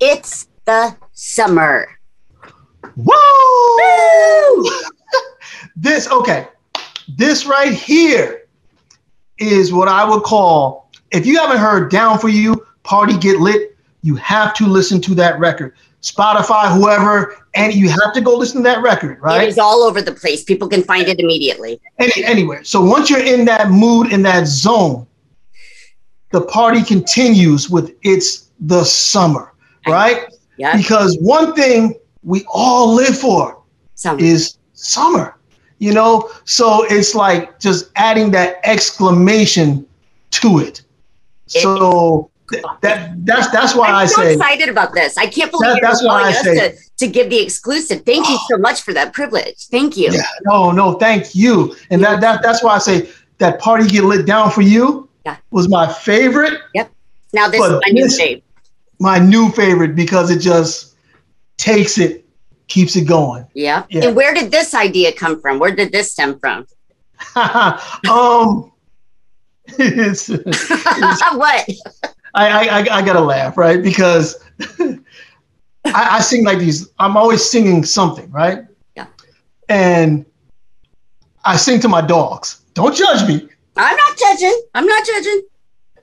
It's 0.01 0.49
the 0.65 0.97
Summer. 1.13 1.89
Woo! 2.97 4.71
this 5.77 6.11
okay. 6.11 6.49
This 7.09 7.47
right 7.47 7.73
here 7.73 8.47
is 9.39 9.73
what 9.73 9.89
I 9.89 10.09
would 10.09 10.23
call 10.23 10.85
if 11.15 11.25
you 11.25 11.39
haven't 11.39 11.59
heard 11.59 11.91
Down 11.91 12.19
for 12.19 12.29
You, 12.29 12.67
Party 12.83 13.17
Get 13.17 13.39
Lit, 13.39 13.77
you 14.03 14.17
have 14.17 14.53
to 14.55 14.67
listen 14.67 15.01
to 15.03 15.15
that 15.15 15.39
record. 15.39 15.75
Spotify, 16.03 16.77
whoever, 16.77 17.37
and 17.55 17.73
you 17.73 17.89
have 17.89 18.13
to 18.15 18.21
go 18.21 18.37
listen 18.37 18.59
to 18.59 18.63
that 18.65 18.83
record, 18.83 19.21
right? 19.23 19.45
It 19.45 19.49
is 19.49 19.59
all 19.59 19.83
over 19.85 20.03
the 20.03 20.13
place. 20.13 20.43
People 20.43 20.69
can 20.69 20.83
find 20.83 21.07
it 21.07 21.21
immediately. 21.21 21.81
Any, 21.99 22.25
anywhere. 22.25 22.65
So 22.65 22.85
once 22.85 23.09
you're 23.09 23.25
in 23.25 23.45
that 23.47 23.71
mood, 23.71 24.13
in 24.13 24.23
that 24.23 24.47
zone, 24.47 25.07
the 26.33 26.43
party 26.43 26.83
continues 26.83 27.71
with 27.71 27.95
it's 28.03 28.51
the 28.59 28.83
summer, 28.85 29.55
right? 29.87 30.27
Yeah. 30.57 30.77
Because 30.77 31.17
one 31.21 31.55
thing 31.55 31.95
we 32.25 32.45
all 32.53 32.93
live 32.93 33.17
for 33.17 33.63
Summer. 33.95 34.21
is 34.21 34.59
summer, 34.73 35.34
you 35.85 35.93
know? 35.93 36.31
So 36.45 36.85
it's 36.89 37.15
like 37.15 37.59
just 37.61 37.91
adding 37.97 38.31
that 38.33 38.57
exclamation 38.65 39.87
to 40.31 40.59
it. 40.59 40.83
So 41.47 42.31
th- 42.51 42.65
that 42.83 43.25
that's 43.27 43.49
that's 43.51 43.75
why 43.75 43.89
I'm 43.89 43.95
I 43.97 44.07
so 44.07 44.23
say 44.23 44.33
excited 44.35 44.69
about 44.69 44.95
this. 44.95 45.17
I 45.19 45.27
can't 45.27 45.51
believe 45.51 45.75
That- 45.75 45.83
that's 45.83 46.03
why 46.03 46.23
I 46.23 46.33
say- 46.33 46.71
to, 46.71 46.77
to 46.99 47.07
give 47.07 47.29
the 47.31 47.39
exclusive. 47.41 48.03
Thank 48.05 48.29
you 48.29 48.39
so 48.49 48.57
much 48.59 48.83
for 48.83 48.93
that 48.95 49.13
privilege. 49.13 49.67
Thank 49.71 49.97
you. 49.97 50.11
Yeah, 50.11 50.23
no, 50.45 50.71
no, 50.71 50.95
thank 50.95 51.35
you. 51.35 51.77
And 51.91 52.03
that, 52.03 52.21
that 52.23 52.43
that's 52.43 52.63
why 52.63 52.75
I 52.77 52.79
say 52.79 53.09
that 53.39 53.61
party 53.61 53.87
get 53.87 54.05
lit 54.05 54.27
down 54.27 54.51
for 54.51 54.63
you 54.63 55.09
Yeah. 55.27 55.37
was 55.51 55.69
my 55.69 55.93
favorite, 55.93 56.55
Yep. 56.75 56.91
Now 57.33 57.49
this 57.49 57.61
But 57.61 57.73
is 57.73 57.81
my 57.87 57.93
new 57.93 58.07
fave. 58.07 58.43
my 59.01 59.19
new 59.19 59.51
favorite 59.51 59.95
because 59.97 60.31
it 60.31 60.39
just 60.39 60.95
takes 61.59 61.99
it, 61.99 62.24
keeps 62.69 62.97
it 62.97 63.07
going. 63.07 63.47
Yeah. 63.55 63.85
Yeah. 63.91 64.07
And 64.07 64.17
where 64.17 64.35
did 64.35 64.51
this 64.51 64.75
idea 64.75 65.13
come 65.13 65.41
from? 65.41 65.59
Where 65.59 65.75
did 65.75 65.93
this 65.93 66.13
stem 66.13 66.39
from? 66.39 66.67
um, 68.11 68.73
it's, 69.67 70.29
what? 70.29 71.69
I, 72.35 72.49
I, 72.49 72.65
I, 72.65 72.97
I 72.99 73.03
gotta 73.03 73.21
laugh, 73.21 73.57
right? 73.57 73.83
Because 73.83 74.43
I, 74.79 74.99
I 75.85 76.21
sing 76.21 76.45
like 76.45 76.59
these, 76.59 76.89
I'm 76.99 77.17
always 77.17 77.49
singing 77.49 77.85
something, 77.85 78.31
right? 78.31 78.65
Yeah. 78.97 79.07
And 79.69 80.27
I 81.45 81.57
sing 81.57 81.81
to 81.81 81.89
my 81.89 82.01
dogs. 82.01 82.63
Don't 82.75 82.95
judge 82.95 83.27
me. 83.29 83.49
I'm 83.77 83.97
not 83.97 84.19
judging. 84.19 84.63
I'm 84.75 84.87
not 84.87 85.07
judging. 85.07 85.43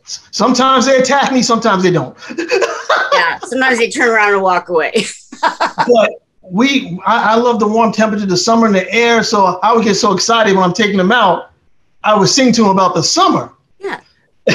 Sometimes 0.04 0.86
they 0.86 1.00
attack 1.00 1.32
me, 1.32 1.44
sometimes 1.44 1.84
they 1.84 1.92
don't. 1.92 2.18
Yeah. 3.14 3.40
Sometimes 3.40 3.78
they 3.78 3.90
turn 3.90 4.10
around 4.10 4.34
and 4.34 4.42
walk 4.42 4.70
away. 4.70 5.06
but 5.42 6.12
we 6.52 7.00
I, 7.06 7.34
I 7.34 7.36
love 7.36 7.60
the 7.60 7.68
warm 7.68 7.92
temperature, 7.94 8.26
the 8.26 8.36
summer 8.38 8.68
in 8.68 8.74
the 8.74 8.92
air. 8.94 9.24
So 9.24 9.60
I 9.64 9.74
would 9.74 9.86
get 9.86 9.96
so 9.96 10.14
excited 10.14 10.54
when 10.56 10.64
I'm 10.64 10.74
taking 10.74 10.98
them 10.98 11.12
out. 11.12 11.52
I 12.04 12.18
would 12.18 12.28
sing 12.28 12.52
to 12.54 12.62
them 12.64 12.72
about 12.72 12.94
the 12.94 13.04
summer. 13.04 13.54
Yeah. 13.80 14.02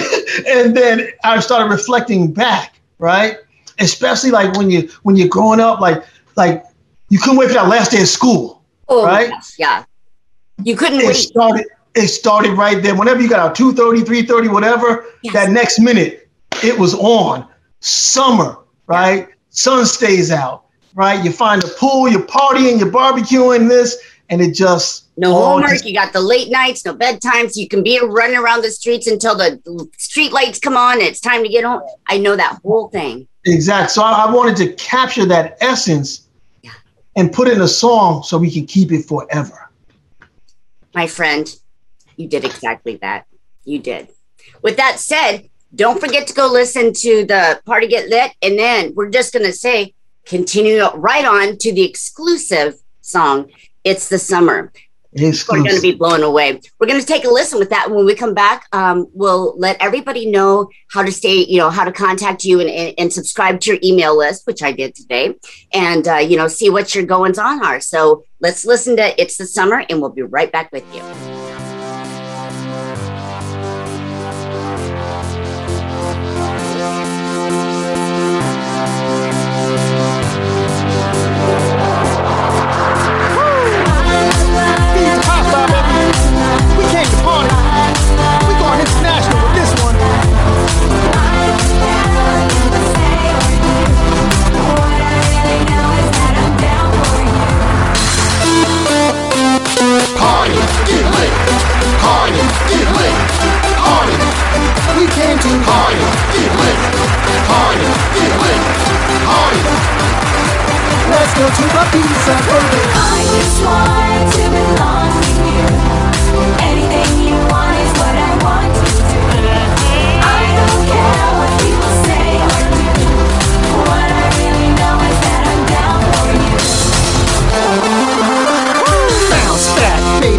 and 0.48 0.76
then 0.76 1.08
I 1.24 1.40
started 1.40 1.70
reflecting 1.70 2.32
back, 2.32 2.80
right? 2.98 3.38
Especially 3.78 4.30
like 4.30 4.54
when 4.56 4.70
you 4.70 4.90
when 5.04 5.16
you're 5.16 5.28
growing 5.28 5.60
up, 5.60 5.80
like 5.80 6.04
like 6.36 6.64
you 7.08 7.18
couldn't 7.18 7.38
wait 7.38 7.48
for 7.48 7.54
that 7.54 7.68
last 7.68 7.92
day 7.92 8.02
of 8.02 8.08
school. 8.08 8.62
Oh, 8.88 9.04
Right? 9.04 9.30
gosh, 9.30 9.54
yeah. 9.58 9.84
You 10.62 10.76
couldn't 10.76 11.00
It 11.00 11.06
wait. 11.06 11.16
started 11.16 11.66
it 11.94 12.08
started 12.08 12.52
right 12.58 12.82
there. 12.82 12.94
Whenever 12.94 13.22
you 13.22 13.28
got 13.28 13.40
out 13.40 13.54
2:30, 13.56 14.02
3:30, 14.04 14.48
whatever, 14.52 15.06
Yes. 15.22 15.32
that 15.32 15.50
next 15.50 15.78
minute 15.78 16.28
it 16.62 16.78
was 16.78 16.94
on. 16.94 17.46
Summer, 17.80 18.58
right? 18.86 19.28
Sun 19.50 19.86
stays 19.86 20.30
out, 20.30 20.65
right? 20.96 21.22
You 21.24 21.30
find 21.30 21.62
a 21.62 21.68
pool, 21.68 22.08
you're 22.08 22.22
partying, 22.22 22.80
you're 22.80 22.90
barbecuing 22.90 23.68
this, 23.68 23.96
and 24.30 24.40
it 24.40 24.54
just 24.54 25.06
No 25.16 25.32
homework. 25.34 25.70
just- 25.70 25.84
You 25.84 25.94
got 25.94 26.12
the 26.12 26.20
late 26.20 26.50
nights, 26.50 26.84
no 26.84 26.94
bedtimes. 26.94 27.54
You 27.56 27.68
can 27.68 27.82
be 27.84 28.00
running 28.02 28.36
around 28.36 28.62
the 28.62 28.70
streets 28.70 29.06
until 29.06 29.36
the 29.36 29.60
street 29.98 30.32
lights 30.32 30.58
come 30.58 30.76
on. 30.76 30.94
And 30.94 31.02
it's 31.02 31.20
time 31.20 31.42
to 31.44 31.48
get 31.48 31.62
home. 31.64 31.82
I 32.08 32.18
know 32.18 32.34
that 32.34 32.58
whole 32.64 32.88
thing. 32.88 33.28
exact. 33.44 33.92
So 33.92 34.02
I, 34.02 34.24
I 34.26 34.32
wanted 34.32 34.56
to 34.56 34.72
capture 34.74 35.24
that 35.26 35.56
essence 35.60 36.26
Yeah. 36.62 36.72
and 37.14 37.32
put 37.32 37.46
in 37.46 37.60
a 37.60 37.68
song 37.68 38.24
so 38.24 38.36
we 38.38 38.50
can 38.50 38.66
keep 38.66 38.90
it 38.90 39.04
forever. 39.04 39.70
My 40.94 41.06
friend, 41.06 41.54
you 42.16 42.26
did 42.26 42.44
exactly 42.44 42.96
that. 43.02 43.26
You 43.64 43.78
did. 43.78 44.08
With 44.62 44.76
that 44.78 44.98
said, 44.98 45.48
don't 45.74 46.00
forget 46.00 46.26
to 46.28 46.34
go 46.34 46.46
listen 46.50 46.92
to 46.94 47.24
the 47.26 47.60
Party 47.66 47.86
Get 47.86 48.08
Lit. 48.08 48.32
And 48.42 48.58
then 48.58 48.94
we're 48.94 49.10
just 49.10 49.32
going 49.32 49.44
to 49.44 49.52
say, 49.52 49.94
continue 50.26 50.84
right 50.94 51.24
on 51.24 51.56
to 51.58 51.72
the 51.72 51.82
exclusive 51.82 52.74
song, 53.00 53.50
It's 53.84 54.08
the 54.08 54.18
Summer. 54.18 54.72
We're 55.48 55.62
going 55.62 55.76
to 55.76 55.80
be 55.80 55.94
blown 55.94 56.22
away. 56.22 56.60
We're 56.78 56.88
going 56.88 57.00
to 57.00 57.06
take 57.06 57.24
a 57.24 57.30
listen 57.30 57.58
with 57.58 57.70
that. 57.70 57.90
When 57.90 58.04
we 58.04 58.14
come 58.14 58.34
back, 58.34 58.66
um, 58.72 59.06
we'll 59.14 59.58
let 59.58 59.80
everybody 59.80 60.30
know 60.30 60.68
how 60.90 61.02
to 61.02 61.10
stay, 61.10 61.46
you 61.46 61.56
know, 61.56 61.70
how 61.70 61.84
to 61.84 61.92
contact 61.92 62.44
you 62.44 62.60
and, 62.60 62.68
and, 62.68 62.94
and 62.98 63.12
subscribe 63.12 63.60
to 63.60 63.70
your 63.70 63.80
email 63.82 64.16
list, 64.18 64.46
which 64.46 64.62
I 64.62 64.72
did 64.72 64.94
today, 64.94 65.34
and, 65.72 66.06
uh, 66.06 66.16
you 66.16 66.36
know, 66.36 66.48
see 66.48 66.68
what 66.68 66.94
your 66.94 67.06
goings 67.06 67.38
on 67.38 67.64
are. 67.64 67.80
So 67.80 68.24
let's 68.40 68.66
listen 68.66 68.96
to 68.96 69.18
It's 69.18 69.38
the 69.38 69.46
Summer, 69.46 69.84
and 69.88 70.02
we'll 70.02 70.10
be 70.10 70.22
right 70.22 70.52
back 70.52 70.70
with 70.70 70.84
you. 70.94 71.35
Party. 105.76 106.00
Party. 109.28 109.60
Let's 111.12 111.32
go 111.36 111.44
to 111.56 111.64
the 111.76 111.84
pizza 111.92 112.34
baby. 112.48 112.82
I 112.94 113.20
just 113.34 113.58
want 113.66 114.26
to 114.36 114.44
belong 114.56 115.12
to 115.22 115.44
you. 115.52 115.75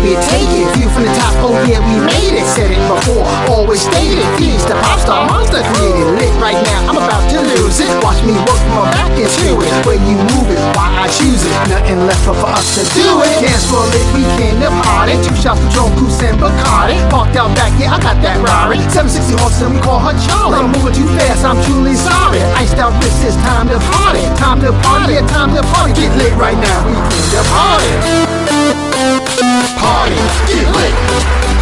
Baby, 0.08 0.16
take 0.28 0.52
it. 0.56 0.68
View 0.78 0.88
from 0.90 1.04
the 1.04 1.14
top, 1.20 1.36
oh 1.44 1.56
yeah, 1.68 1.84
we 1.84 2.00
made 2.00 2.36
it. 2.36 2.48
Said 2.48 2.72
it 2.72 2.80
before, 2.88 3.28
always 3.52 3.84
stated. 3.84 4.24
He's 4.40 4.64
the 4.64 4.76
pop 4.80 5.00
star 5.00 5.28
monster 5.28 5.60
created 5.76 6.08
lit 6.16 6.32
right 6.40 6.56
now. 6.56 6.88
I'm 6.88 6.98
about 6.98 7.28
to 7.32 7.40
lose 7.44 7.80
it. 7.80 7.92
Watch 8.04 8.24
me 8.24 8.32
work 8.48 8.62
my 8.72 8.88
back 8.96 9.12
into 9.20 9.60
it. 9.60 9.72
When 9.84 10.00
you 10.08 10.16
move 10.32 10.48
it, 10.48 10.60
why 10.76 10.88
I 10.96 11.08
choose 11.12 11.44
it. 11.44 11.52
Nothing 11.68 12.08
left 12.08 12.24
for 12.24 12.36
for 12.36 12.48
us 12.48 12.80
to 12.80 12.84
do 12.96 13.20
it. 13.24 13.44
Dance 13.44 13.68
for 13.68 13.84
lit, 13.92 14.08
we 14.16 14.24
came 14.40 14.56
to 14.64 14.72
party. 14.88 15.20
Two 15.20 15.36
shots 15.36 15.60
for 15.60 15.70
Joan 15.76 15.92
Goose 16.00 16.24
and 16.24 16.40
Bacardi. 16.40 16.98
Parked 17.12 17.36
out 17.36 17.52
back, 17.56 17.76
yeah, 17.76 17.96
I 17.96 18.00
got 18.00 18.16
that 18.24 18.40
Rari. 18.40 18.80
760 18.96 19.36
horses 19.42 19.62
and 19.68 19.76
we 19.76 19.80
call 19.84 20.00
her 20.00 20.16
Charlie. 20.24 20.64
I'm 20.64 20.72
moving 20.72 20.96
too 20.96 21.08
fast, 21.20 21.44
I'm 21.44 21.60
truly 21.68 21.96
sorry. 21.96 22.40
Iced 22.56 22.80
out 22.80 22.96
wrist, 23.04 23.24
it's 23.28 23.36
time 23.44 23.68
to 23.68 23.80
party. 23.92 24.24
Time 24.40 24.64
to 24.64 24.72
party, 24.88 25.20
time 25.28 25.52
to 25.56 25.64
party. 25.76 25.94
Get 26.00 26.16
lit 26.16 26.34
right 26.40 26.58
now, 26.58 26.80
we 26.88 26.96
came 26.96 27.28
to 27.36 27.42
party. 27.52 28.37
Party, 28.68 30.20
get 30.48 30.68
lit. 30.76 30.94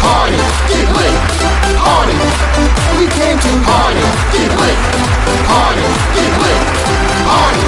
Party, 0.02 0.38
get 0.66 0.88
lit. 0.96 1.14
Party. 1.78 2.16
We 2.98 3.06
came 3.06 3.38
to 3.38 3.52
party, 3.62 4.02
get 4.34 4.50
lit. 4.58 4.78
Party, 5.46 5.86
get 6.14 6.32
lit. 6.42 6.60
Party. 7.30 7.62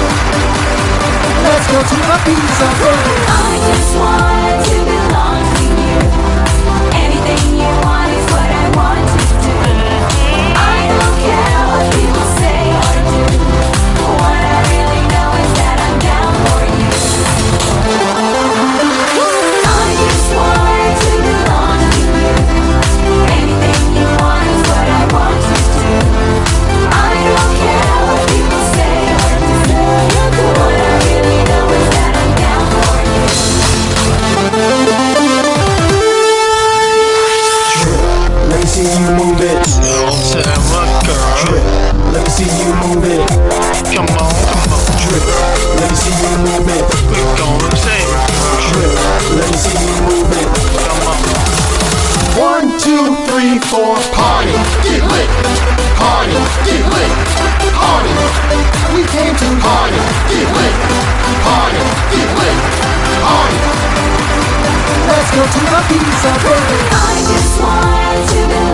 Let's 1.43 1.67
go 1.71 1.79
to 1.79 1.97
a 2.03 2.17
pizza. 2.25 2.67
I 3.31 3.55
just 3.67 3.91
want 3.95 4.59
to 4.67 4.75
belong 4.89 5.43
to 5.55 5.63
you. 5.87 5.99
Anything 6.99 7.59
you 7.59 7.71
want. 7.85 7.98
see 42.39 42.63
you 42.63 42.71
move 42.79 43.03
it. 43.03 43.19
Come 43.91 44.07
on, 44.15 44.31
come 44.47 44.71
on. 44.71 44.83
Drip, 45.03 45.25
let 45.75 45.91
me 45.91 45.97
see 45.99 46.15
you 46.23 46.33
move 46.47 46.71
it. 46.71 46.83
Click 47.11 47.39
on 47.43 47.59
the 47.67 47.75
same. 47.75 48.11
Drip, 48.71 48.93
let 49.35 49.47
me 49.51 49.57
see 49.59 49.75
you 49.75 49.95
move 50.07 50.31
it. 50.39 50.47
Come 50.87 51.03
on. 51.11 51.19
One, 52.39 52.67
two, 52.79 53.11
three, 53.27 53.59
four, 53.67 53.99
party, 54.15 54.55
get 54.87 55.03
lit. 55.11 55.29
Party, 55.99 56.39
get 56.63 56.83
lit. 56.87 57.11
Party, 57.75 58.13
we 58.95 59.03
came 59.11 59.35
to 59.35 59.47
party, 59.59 59.99
get 60.31 60.47
lit. 60.55 60.75
Party, 61.43 61.81
get 62.15 62.29
lit. 62.39 62.57
Party. 63.19 63.59
Let's 65.11 65.29
go 65.35 65.43
to 65.43 65.61
the 65.75 65.81
pizza 65.91 66.31
party. 66.39 66.77
I 66.95 67.15
just 67.27 67.53
want 67.59 68.29
to 68.31 68.68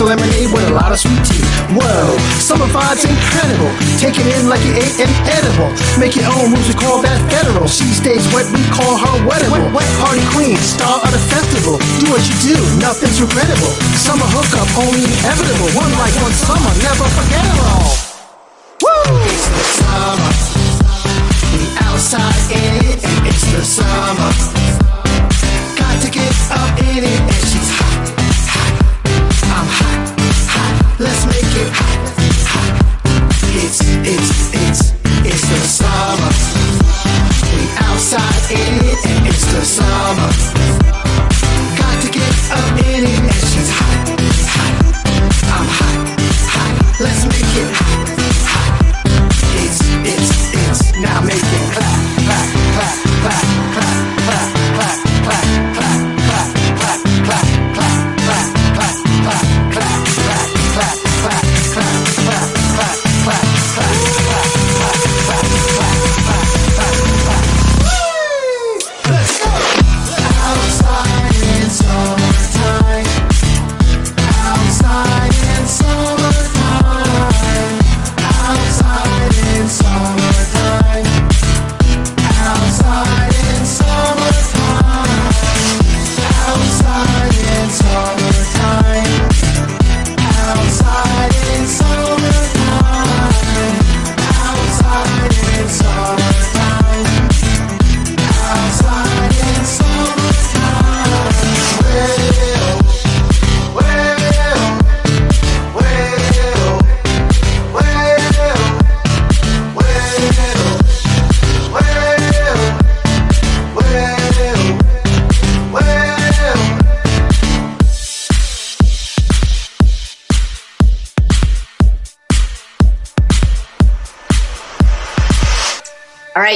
special 0.00 0.16
lemonade 0.16 0.48
with 0.52 0.64
a 0.68 0.72
lot 0.72 0.92
of 0.92 0.98
sweet 0.98 1.20
tea. 1.28 1.44
Whoa, 1.76 2.16
summer 2.40 2.64
vibes 2.72 3.04
incredible. 3.04 3.68
Take 4.00 4.16
it 4.16 4.26
in 4.32 4.48
like 4.48 4.64
you 4.64 4.72
ate 4.72 4.96
an 4.96 5.12
edible. 5.28 5.68
Make 6.00 6.16
your 6.16 6.24
own 6.40 6.56
rules, 6.56 6.68
we 6.68 6.74
call 6.74 7.04
that 7.04 7.20
federal. 7.28 7.68
She 7.68 7.84
stays 7.92 8.24
wet, 8.32 8.48
we 8.48 8.64
call 8.72 8.96
her 8.96 9.16
wettable. 9.28 9.60
Wet 9.76 9.88
party 10.00 10.24
queen, 10.32 10.56
star 10.56 11.04
of 11.04 11.10
the 11.12 11.20
festival. 11.28 11.76
Do 12.00 12.16
what 12.16 12.24
you 12.24 12.36
do, 12.40 12.56
nothing's 12.80 13.20
regrettable. 13.20 13.72
Summer 14.00 14.24
hookup, 14.32 14.68
only 14.80 15.04
inevitable. 15.04 15.68
One 15.76 15.92
life, 16.00 16.16
one 16.24 16.32
summer, 16.32 16.72
never 16.80 17.06
forgettable. 17.20 17.92
Woo! 18.80 19.20
It's 19.28 19.46
the 19.52 19.64
summer. 19.84 20.32
the 21.52 21.64
outside 21.84 22.44
in 22.48 22.72
it, 22.88 22.98
and 23.04 23.20
it's 23.28 23.44
the 23.52 23.62
summer. 23.64 24.32
Got 25.76 25.96
to 26.00 26.08
get 26.08 26.32
up 26.56 26.72
in 26.88 27.04
it. 27.04 27.49
summer 39.70 40.59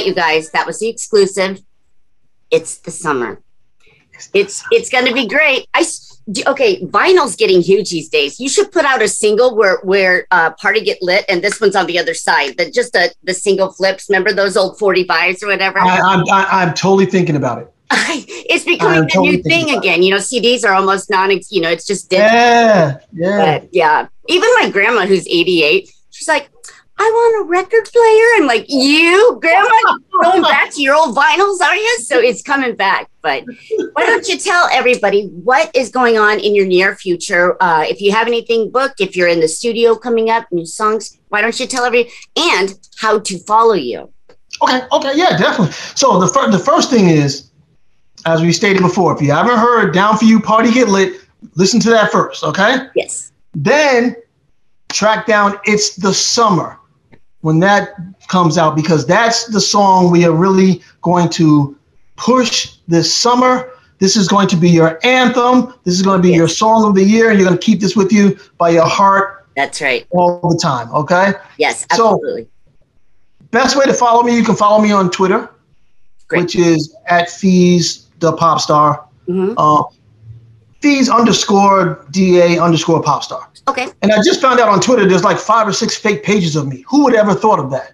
you 0.05 0.13
guys. 0.13 0.51
That 0.51 0.65
was 0.65 0.79
the 0.79 0.87
exclusive. 0.87 1.61
It's 2.51 2.77
the 2.77 2.91
summer. 2.91 3.41
It's 4.33 4.63
it's 4.71 4.89
going 4.89 5.05
to 5.05 5.13
be 5.13 5.27
great. 5.27 5.67
I 5.73 5.85
okay, 6.47 6.81
vinyl's 6.81 7.35
getting 7.35 7.61
huge 7.61 7.91
these 7.91 8.09
days. 8.09 8.39
You 8.39 8.49
should 8.49 8.71
put 8.71 8.85
out 8.85 9.01
a 9.01 9.07
single 9.07 9.55
where 9.55 9.79
where 9.83 10.27
uh, 10.31 10.51
party 10.51 10.81
get 10.81 11.01
lit, 11.01 11.25
and 11.29 11.43
this 11.43 11.59
one's 11.59 11.75
on 11.75 11.85
the 11.85 11.99
other 11.99 12.13
side. 12.13 12.57
That 12.57 12.73
just 12.73 12.93
the 12.93 13.13
the 13.23 13.33
single 13.33 13.71
flips. 13.71 14.09
Remember 14.09 14.33
those 14.33 14.57
old 14.57 14.79
forty 14.79 15.03
fives 15.03 15.43
or 15.43 15.47
whatever. 15.47 15.79
I, 15.79 15.99
I'm 15.99 16.23
i 16.31 16.63
am 16.63 16.73
totally 16.73 17.05
thinking 17.05 17.35
about 17.35 17.61
it. 17.61 17.71
it's 17.91 18.65
becoming 18.65 19.01
the 19.01 19.07
totally 19.07 19.37
new 19.37 19.43
thing 19.43 19.77
again. 19.77 20.01
You 20.01 20.11
know, 20.11 20.17
CDs 20.17 20.65
are 20.65 20.73
almost 20.73 21.09
non. 21.09 21.31
You 21.49 21.61
know, 21.61 21.69
it's 21.69 21.85
just 21.85 22.09
digital. 22.09 22.31
Yeah, 22.31 22.97
yeah, 23.13 23.59
but 23.59 23.69
yeah. 23.73 24.07
Even 24.27 24.49
my 24.59 24.69
grandma, 24.71 25.05
who's 25.05 25.27
eighty 25.27 25.63
eight, 25.63 25.91
she's 26.09 26.27
like, 26.27 26.49
I 26.97 27.03
want 27.03 27.45
a 27.45 27.49
record 27.49 27.85
player. 27.85 28.25
I'm 28.37 28.47
like, 28.47 28.65
you, 28.69 29.37
Grandma, 29.41 29.97
going 30.23 30.41
back 30.43 30.73
to 30.73 30.81
your 30.81 30.95
old 30.95 31.15
vinyls, 31.15 31.59
are 31.59 31.75
you? 31.75 31.99
So 31.99 32.19
it's 32.19 32.41
coming 32.41 32.75
back. 32.75 33.09
But 33.21 33.43
why 33.93 34.05
don't 34.05 34.27
you 34.27 34.37
tell 34.37 34.69
everybody 34.71 35.27
what 35.27 35.75
is 35.75 35.89
going 35.89 36.17
on 36.17 36.39
in 36.39 36.55
your 36.55 36.65
near 36.65 36.95
future? 36.95 37.61
Uh, 37.61 37.85
if 37.87 37.99
you 37.99 38.11
have 38.11 38.27
anything 38.27 38.71
booked, 38.71 39.01
if 39.01 39.15
you're 39.15 39.27
in 39.27 39.41
the 39.41 39.47
studio 39.47 39.95
coming 39.95 40.29
up, 40.29 40.45
new 40.51 40.65
songs, 40.65 41.19
why 41.29 41.41
don't 41.41 41.59
you 41.59 41.67
tell 41.67 41.83
everybody 41.83 42.13
and 42.37 42.79
how 42.97 43.19
to 43.19 43.39
follow 43.39 43.73
you? 43.73 44.11
Okay, 44.61 44.81
okay, 44.91 45.11
yeah, 45.15 45.37
definitely. 45.37 45.73
So 45.73 46.17
the 46.19 46.27
fir- 46.27 46.49
the 46.49 46.59
first 46.59 46.89
thing 46.89 47.09
is, 47.09 47.51
as 48.25 48.41
we 48.41 48.53
stated 48.53 48.81
before, 48.81 49.13
if 49.13 49.21
you 49.21 49.31
haven't 49.31 49.57
heard 49.57 49.93
"Down 49.93 50.17
for 50.17 50.23
You, 50.23 50.39
Party 50.39 50.71
Get 50.71 50.87
Lit," 50.87 51.19
listen 51.55 51.79
to 51.81 51.89
that 51.89 52.09
first, 52.11 52.43
okay? 52.43 52.87
Yes. 52.95 53.33
Then 53.53 54.15
track 54.89 55.25
down 55.25 55.59
"It's 55.65 55.97
the 55.97 56.13
Summer" 56.13 56.79
when 57.45 57.59
that 57.59 57.89
comes 58.27 58.57
out 58.57 58.75
because 58.75 59.05
that's 59.05 59.45
the 59.45 59.61
song 59.61 60.09
we 60.11 60.25
are 60.25 60.31
really 60.31 60.81
going 61.03 61.29
to 61.29 61.77
push 62.15 62.77
this 62.87 63.13
summer. 63.15 63.69
This 63.99 64.15
is 64.17 64.27
going 64.27 64.47
to 64.47 64.55
be 64.55 64.67
your 64.67 64.99
anthem. 65.03 65.71
This 65.83 65.93
is 65.93 66.01
going 66.01 66.17
to 66.19 66.27
be 66.27 66.33
your 66.33 66.47
song 66.47 66.87
of 66.89 66.95
the 66.95 67.03
year, 67.03 67.29
and 67.29 67.37
you're 67.37 67.47
going 67.47 67.59
to 67.59 67.63
keep 67.63 67.79
this 67.81 67.95
with 67.95 68.11
you 68.11 68.35
by 68.57 68.69
your 68.71 68.87
heart 68.87 69.45
That's 69.55 69.79
right. 69.79 70.07
all 70.09 70.39
the 70.41 70.57
time. 70.57 70.91
Okay. 70.91 71.33
Yes, 71.59 71.85
So- 71.93 72.13
absolutely. 72.15 72.47
Best 73.51 73.77
way 73.77 73.85
to 73.85 73.93
follow 73.93 74.23
me, 74.23 74.35
you 74.35 74.43
can 74.43 74.55
follow 74.55 74.81
me 74.81 74.91
on 74.91 75.11
Twitter, 75.11 75.47
Great. 76.27 76.41
which 76.41 76.55
is 76.55 76.95
at 77.05 77.29
fees 77.29 78.07
the 78.21 78.33
pop 78.33 78.59
star. 78.59 79.05
Mhm. 79.29 79.53
Uh, 79.55 79.83
Feez 80.85 81.11
underscore 81.11 82.05
da 82.11 82.59
underscore 82.59 83.01
pop 83.01 83.23
star. 83.23 83.49
Okay. 83.67 83.87
And 84.03 84.11
I 84.11 84.17
just 84.17 84.39
found 84.39 84.59
out 84.59 84.69
on 84.69 84.79
Twitter 84.79 85.07
there's 85.07 85.23
like 85.23 85.39
five 85.39 85.67
or 85.67 85.73
six 85.73 85.97
fake 85.97 86.21
pages 86.23 86.55
of 86.55 86.67
me. 86.67 86.85
Who 86.87 87.03
would 87.05 87.15
ever 87.15 87.33
thought 87.33 87.57
of 87.57 87.71
that? 87.71 87.93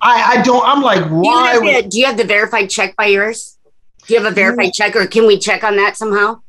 I, 0.00 0.36
I 0.38 0.42
don't. 0.42 0.64
I'm 0.64 0.82
like, 0.82 1.02
Do 1.02 1.10
you, 1.16 1.20
why? 1.22 1.52
have 1.54 1.62
the, 1.62 1.88
do 1.88 1.98
you 1.98 2.06
have 2.06 2.16
the 2.16 2.24
verified 2.24 2.70
check 2.70 2.94
by 2.94 3.06
yours? 3.06 3.58
Do 4.06 4.14
you 4.14 4.20
have 4.22 4.30
a 4.30 4.32
Mm. 4.32 4.36
verified 4.36 4.72
check, 4.72 4.94
or 4.94 5.04
can 5.08 5.26
we 5.26 5.36
check 5.36 5.64
on 5.64 5.74
that 5.76 5.96
somehow? 5.96 6.40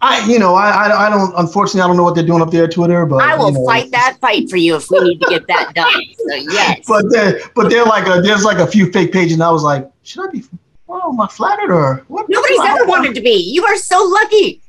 I, 0.00 0.26
you 0.30 0.38
know, 0.38 0.54
I, 0.54 0.70
I, 0.70 1.06
I 1.06 1.10
don't. 1.10 1.34
Unfortunately, 1.36 1.82
I 1.82 1.88
don't 1.88 1.98
know 1.98 2.04
what 2.04 2.14
they're 2.14 2.24
doing 2.26 2.40
up 2.40 2.50
there 2.50 2.64
at 2.64 2.72
Twitter, 2.72 3.04
but 3.04 3.16
I 3.16 3.36
will 3.36 3.48
you 3.48 3.58
know, 3.58 3.66
fight 3.66 3.90
that 3.90 4.16
fight 4.22 4.48
for 4.48 4.56
you 4.56 4.76
if 4.76 4.90
we 4.90 4.98
need 5.00 5.20
to 5.20 5.26
get 5.28 5.46
that 5.48 5.74
done. 5.74 6.02
So 6.26 6.34
yes. 6.36 6.86
But 6.88 7.10
they're, 7.10 7.40
but 7.54 7.68
they're 7.68 7.84
like, 7.84 8.06
a, 8.06 8.22
there's 8.22 8.44
like 8.44 8.58
a 8.58 8.66
few 8.66 8.90
fake 8.92 9.12
pages, 9.12 9.34
and 9.34 9.42
I 9.42 9.50
was 9.50 9.62
like, 9.62 9.90
should 10.04 10.26
I 10.26 10.30
be? 10.32 10.44
Oh, 10.88 11.12
am 11.12 11.20
I 11.20 11.26
flattered 11.26 11.70
or 11.70 12.04
what? 12.08 12.30
Nobody's 12.30 12.60
ever 12.60 12.86
wanted 12.86 13.14
to 13.14 13.20
be. 13.20 13.32
You 13.34 13.66
are 13.66 13.76
so 13.76 14.02
lucky. 14.04 14.62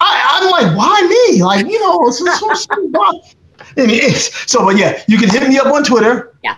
I, 0.00 0.40
I'm 0.40 0.50
like, 0.50 0.76
why 0.76 1.00
me? 1.30 1.42
Like, 1.42 1.66
you 1.66 1.80
know, 1.80 2.06
it's, 2.08 2.20
it's, 2.20 2.42
it's, 2.42 2.66
it's- 2.70 3.34
I 3.76 3.80
mean, 3.86 3.90
it's- 3.90 4.30
so, 4.50 4.64
but 4.64 4.76
yeah, 4.76 5.02
you 5.08 5.18
can 5.18 5.28
hit 5.30 5.48
me 5.48 5.58
up 5.58 5.66
on 5.66 5.84
Twitter. 5.84 6.34
Yeah. 6.42 6.56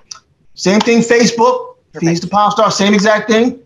Same 0.54 0.80
thing, 0.80 1.00
Facebook, 1.00 1.76
Perfect. 1.92 2.22
Feez 2.22 2.28
Da 2.28 2.28
Popstar, 2.28 2.72
same 2.72 2.94
exact 2.94 3.28
thing. 3.28 3.60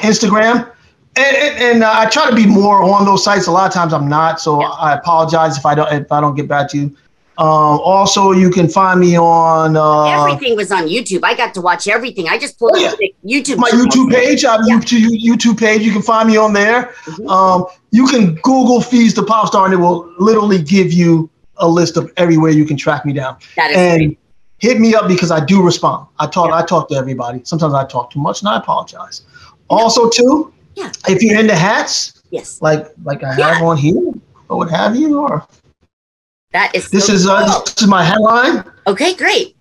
Instagram. 0.00 0.70
And, 1.16 1.36
and, 1.36 1.58
and 1.58 1.82
uh, 1.84 1.92
I 1.94 2.06
try 2.06 2.28
to 2.30 2.34
be 2.34 2.46
more 2.46 2.82
on 2.82 3.04
those 3.04 3.22
sites. 3.22 3.46
A 3.46 3.50
lot 3.52 3.66
of 3.66 3.72
times 3.74 3.92
I'm 3.92 4.08
not, 4.08 4.40
so 4.40 4.60
Yeah. 4.60 4.68
I 4.68 4.94
apologize 4.94 5.58
if 5.58 5.66
I 5.66 5.74
don't 5.74 5.92
if 5.92 6.10
I 6.10 6.20
don't 6.22 6.34
get 6.34 6.48
back 6.48 6.70
to 6.70 6.78
you. 6.78 6.96
Um, 7.38 7.80
also, 7.80 8.32
you 8.32 8.50
can 8.50 8.68
find 8.68 9.00
me 9.00 9.16
on 9.18 9.76
uh, 9.76 10.04
everything 10.04 10.54
was 10.56 10.70
on 10.70 10.84
YouTube. 10.84 11.20
I 11.22 11.34
got 11.34 11.54
to 11.54 11.60
watch 11.62 11.88
everything. 11.88 12.28
I 12.28 12.38
just 12.38 12.58
pulled 12.58 12.72
Oh, 12.76 12.86
up 12.86 12.98
YouTube. 13.24 13.56
my. 13.56 13.70
YouTube 13.70 14.10
page. 14.12 14.44
I 14.44 14.52
have 14.52 14.60
Yeah. 14.66 14.76
YouTube 14.76 15.18
YouTube 15.22 15.58
page. 15.58 15.82
You 15.82 15.92
can 15.92 16.02
find 16.02 16.28
me 16.28 16.36
on 16.36 16.52
there. 16.52 16.94
Mhm. 17.06 17.28
Um, 17.30 17.64
you 17.90 18.06
can 18.06 18.34
Google 18.42 18.80
Feez 18.80 19.14
Da 19.14 19.22
Popstar, 19.22 19.64
and 19.64 19.72
it 19.74 19.78
will 19.78 20.06
literally 20.18 20.60
give 20.62 20.92
you 20.92 21.30
a 21.56 21.66
list 21.68 21.96
of 21.96 22.10
everywhere 22.18 22.50
you 22.50 22.64
can 22.66 22.76
track 22.76 23.04
me 23.06 23.12
down. 23.14 23.36
That 23.56 23.70
is 23.70 23.76
And 23.76 23.98
great. 23.98 24.18
hit 24.58 24.78
me 24.80 24.94
up 24.94 25.08
because 25.08 25.30
I 25.30 25.40
do 25.44 25.62
respond. 25.62 26.06
I 26.18 26.26
talk. 26.26 26.52
I 26.52 26.62
talk 26.64 26.88
to 26.90 26.96
everybody. 26.96 27.40
Sometimes 27.44 27.72
I 27.72 27.84
talk 27.86 28.10
too 28.10 28.20
much, 28.20 28.40
and 28.42 28.48
I 28.50 28.58
apologize. 28.58 29.22
Also, 29.70 30.08
too, 30.10 30.52
Yeah. 30.74 30.90
if 31.08 31.22
you're 31.22 31.38
into 31.40 31.54
hats, 31.56 32.12
Yes, 32.30 32.58
like 32.62 32.88
like 33.04 33.22
I 33.24 33.36
Yeah. 33.36 33.54
have 33.54 33.62
on 33.62 33.76
here, 33.78 34.00
or 34.48 34.58
what 34.58 34.70
have 34.70 34.96
you, 34.96 35.18
or 35.18 35.44
that 36.52 36.74
is. 36.74 36.88
this 36.90 37.06
so 37.06 37.12
is 37.14 37.26
uh, 37.26 37.46
cool. 37.46 37.62
this 37.64 37.82
is 37.82 37.88
my 37.88 38.04
headline. 38.04 38.64
okay. 38.86 39.14
Great. 39.14 39.56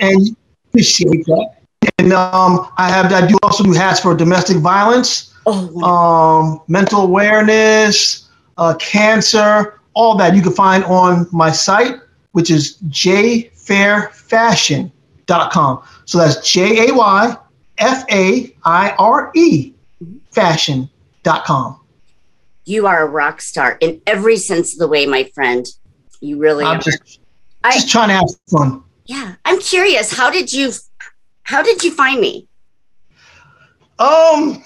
and 0.00 0.36
appreciate 0.68 1.24
that. 1.26 1.54
And 1.98 2.12
um, 2.12 2.68
I 2.76 2.88
have 2.90 3.10
I 3.12 3.26
do 3.26 3.36
also 3.42 3.64
do 3.64 3.72
hats 3.72 4.00
for 4.00 4.14
domestic 4.14 4.58
violence, 4.58 5.32
Oh, 5.46 5.80
um, 5.82 6.60
mental 6.68 7.00
awareness, 7.02 8.28
uh, 8.58 8.74
cancer, 8.78 9.80
all 9.94 10.16
that 10.18 10.34
you 10.36 10.42
can 10.42 10.52
find 10.52 10.84
on 10.84 11.26
my 11.32 11.50
site, 11.50 11.94
which 12.32 12.50
is 12.50 12.76
jayfairefashion.com. 12.88 15.82
So 16.04 16.18
that's 16.18 16.50
J 16.50 16.88
A 16.88 16.94
Y 16.94 17.36
F 17.78 18.04
A 18.10 18.54
I 18.64 18.90
R 18.98 19.30
E 19.34 19.72
fashion.com. 20.32 21.80
you 22.64 22.86
are 22.86 23.02
a 23.06 23.08
rock 23.08 23.40
star 23.40 23.76
in 23.80 24.00
every 24.06 24.36
sense 24.36 24.72
of 24.74 24.78
the 24.78 24.88
way, 24.88 25.06
my 25.06 25.24
friend. 25.34 25.66
You 26.20 26.38
really 26.38 26.64
I'm 26.64 26.80
just 26.80 27.20
I- 27.64 27.72
just 27.72 27.90
trying 27.90 28.08
to 28.08 28.14
have 28.14 28.28
fun. 28.50 28.82
yeah, 29.06 29.34
I'm 29.44 29.60
curious. 29.60 30.12
How 30.16 30.30
did 30.30 30.52
you? 30.52 30.72
How 31.42 31.62
did 31.62 31.82
you 31.82 31.90
find 31.90 32.20
me? 32.20 32.46
Um, 33.98 34.62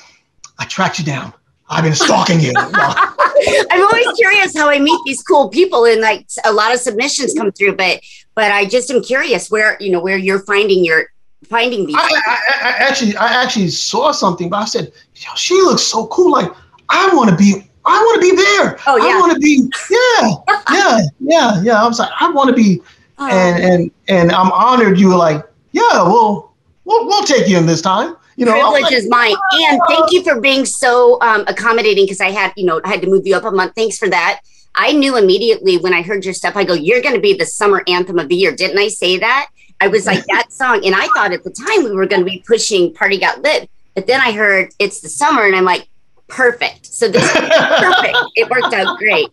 I 0.58 0.64
tracked 0.68 0.98
you 0.98 1.04
down. 1.04 1.32
I've 1.68 1.84
been 1.84 1.94
stalking 1.94 2.40
you. 2.40 2.52
I'm 2.56 3.82
always 3.82 4.08
curious 4.18 4.56
how 4.56 4.68
I 4.68 4.78
meet 4.78 5.00
these 5.06 5.22
cool 5.22 5.48
people, 5.48 5.84
and 5.86 6.00
like 6.00 6.26
a 6.44 6.52
lot 6.52 6.74
of 6.74 6.80
submissions 6.80 7.34
come 7.34 7.50
through, 7.52 7.76
but 7.76 8.00
but 8.34 8.50
I 8.52 8.66
just 8.66 8.90
am 8.90 9.02
curious 9.02 9.50
where 9.50 9.76
you 9.80 9.90
know 9.90 10.00
where 10.00 10.18
you're 10.18 10.40
finding 10.40 10.84
your 10.84 11.06
finding 11.48 11.86
these. 11.86 11.96
I, 11.96 12.02
I, 12.02 12.06
I 12.06 12.68
I 12.68 12.88
actually 12.88 13.16
I 13.16 13.42
actually 13.42 13.68
saw 13.68 14.10
something, 14.12 14.50
but 14.50 14.56
I 14.58 14.64
said, 14.66 14.92
Yo, 15.14 15.30
she 15.34 15.54
looks 15.54 15.82
so 15.82 16.06
cool. 16.08 16.32
Like 16.32 16.50
I 16.88 17.14
want 17.14 17.30
to 17.30 17.36
be. 17.36 17.66
I 17.84 17.98
want 17.98 18.22
to 18.22 18.30
be 18.30 18.36
there. 18.36 18.78
Oh, 18.86 18.96
yeah. 18.96 19.16
I 19.16 19.20
want 19.20 19.32
to 19.32 19.38
be. 19.38 19.68
Yeah, 19.90 20.34
yeah, 20.72 21.00
yeah, 21.20 21.62
yeah. 21.62 21.82
I 21.82 21.86
was 21.86 21.98
like, 21.98 22.10
I 22.18 22.30
want 22.30 22.48
to 22.48 22.54
be, 22.54 22.80
Oh, 23.18 23.28
and 23.28 23.62
and 23.62 23.90
and 24.08 24.32
I'm 24.32 24.50
honored. 24.52 24.98
You 24.98 25.08
were 25.08 25.16
like, 25.16 25.44
yeah, 25.72 26.02
well, 26.02 26.54
we'll 26.84 27.06
we'll 27.06 27.24
take 27.24 27.48
you 27.48 27.56
in 27.56 27.66
this 27.66 27.82
time. 27.82 28.16
You 28.36 28.46
know, 28.46 28.52
privilege 28.52 28.82
like, 28.82 28.92
is 28.92 29.08
mine, 29.08 29.34
and 29.52 29.80
thank 29.88 30.10
you 30.10 30.24
for 30.24 30.40
being 30.40 30.64
so 30.64 31.20
um, 31.20 31.44
accommodating. 31.46 32.04
Because 32.04 32.20
I 32.20 32.30
had 32.30 32.52
you 32.56 32.64
know 32.64 32.80
I 32.84 32.88
had 32.88 33.02
to 33.02 33.08
move 33.08 33.26
you 33.26 33.36
up 33.36 33.44
a 33.44 33.50
month. 33.50 33.74
Thanks 33.74 33.98
for 33.98 34.08
that. 34.08 34.40
I 34.74 34.92
knew 34.92 35.18
immediately 35.18 35.76
when 35.76 35.92
I 35.92 36.02
heard 36.02 36.24
your 36.24 36.34
stuff. 36.34 36.56
I 36.56 36.64
go, 36.64 36.72
you're 36.72 37.02
going 37.02 37.14
to 37.14 37.20
be 37.20 37.34
the 37.34 37.44
summer 37.44 37.84
anthem 37.86 38.18
of 38.18 38.28
the 38.28 38.34
year. 38.34 38.52
Didn't 38.52 38.78
I 38.78 38.88
say 38.88 39.18
that? 39.18 39.48
I 39.82 39.88
was 39.88 40.06
like 40.06 40.24
that 40.26 40.46
song, 40.52 40.84
and 40.84 40.94
I 40.94 41.06
thought 41.08 41.32
at 41.32 41.44
the 41.44 41.50
time 41.50 41.84
we 41.84 41.92
were 41.92 42.06
going 42.06 42.24
to 42.24 42.30
be 42.30 42.42
pushing 42.46 42.92
"Party 42.94 43.18
Got 43.18 43.42
Lit," 43.42 43.70
but 43.94 44.06
then 44.06 44.20
I 44.20 44.32
heard 44.32 44.70
it's 44.78 45.00
the 45.00 45.08
summer, 45.08 45.44
and 45.44 45.54
I'm 45.54 45.64
like, 45.64 45.86
perfect. 46.32 46.86
So 46.86 47.08
this 47.08 47.22
is 47.22 47.30
perfect. 47.30 48.16
It 48.36 48.50
worked 48.50 48.74
out 48.74 48.98
great. 48.98 49.28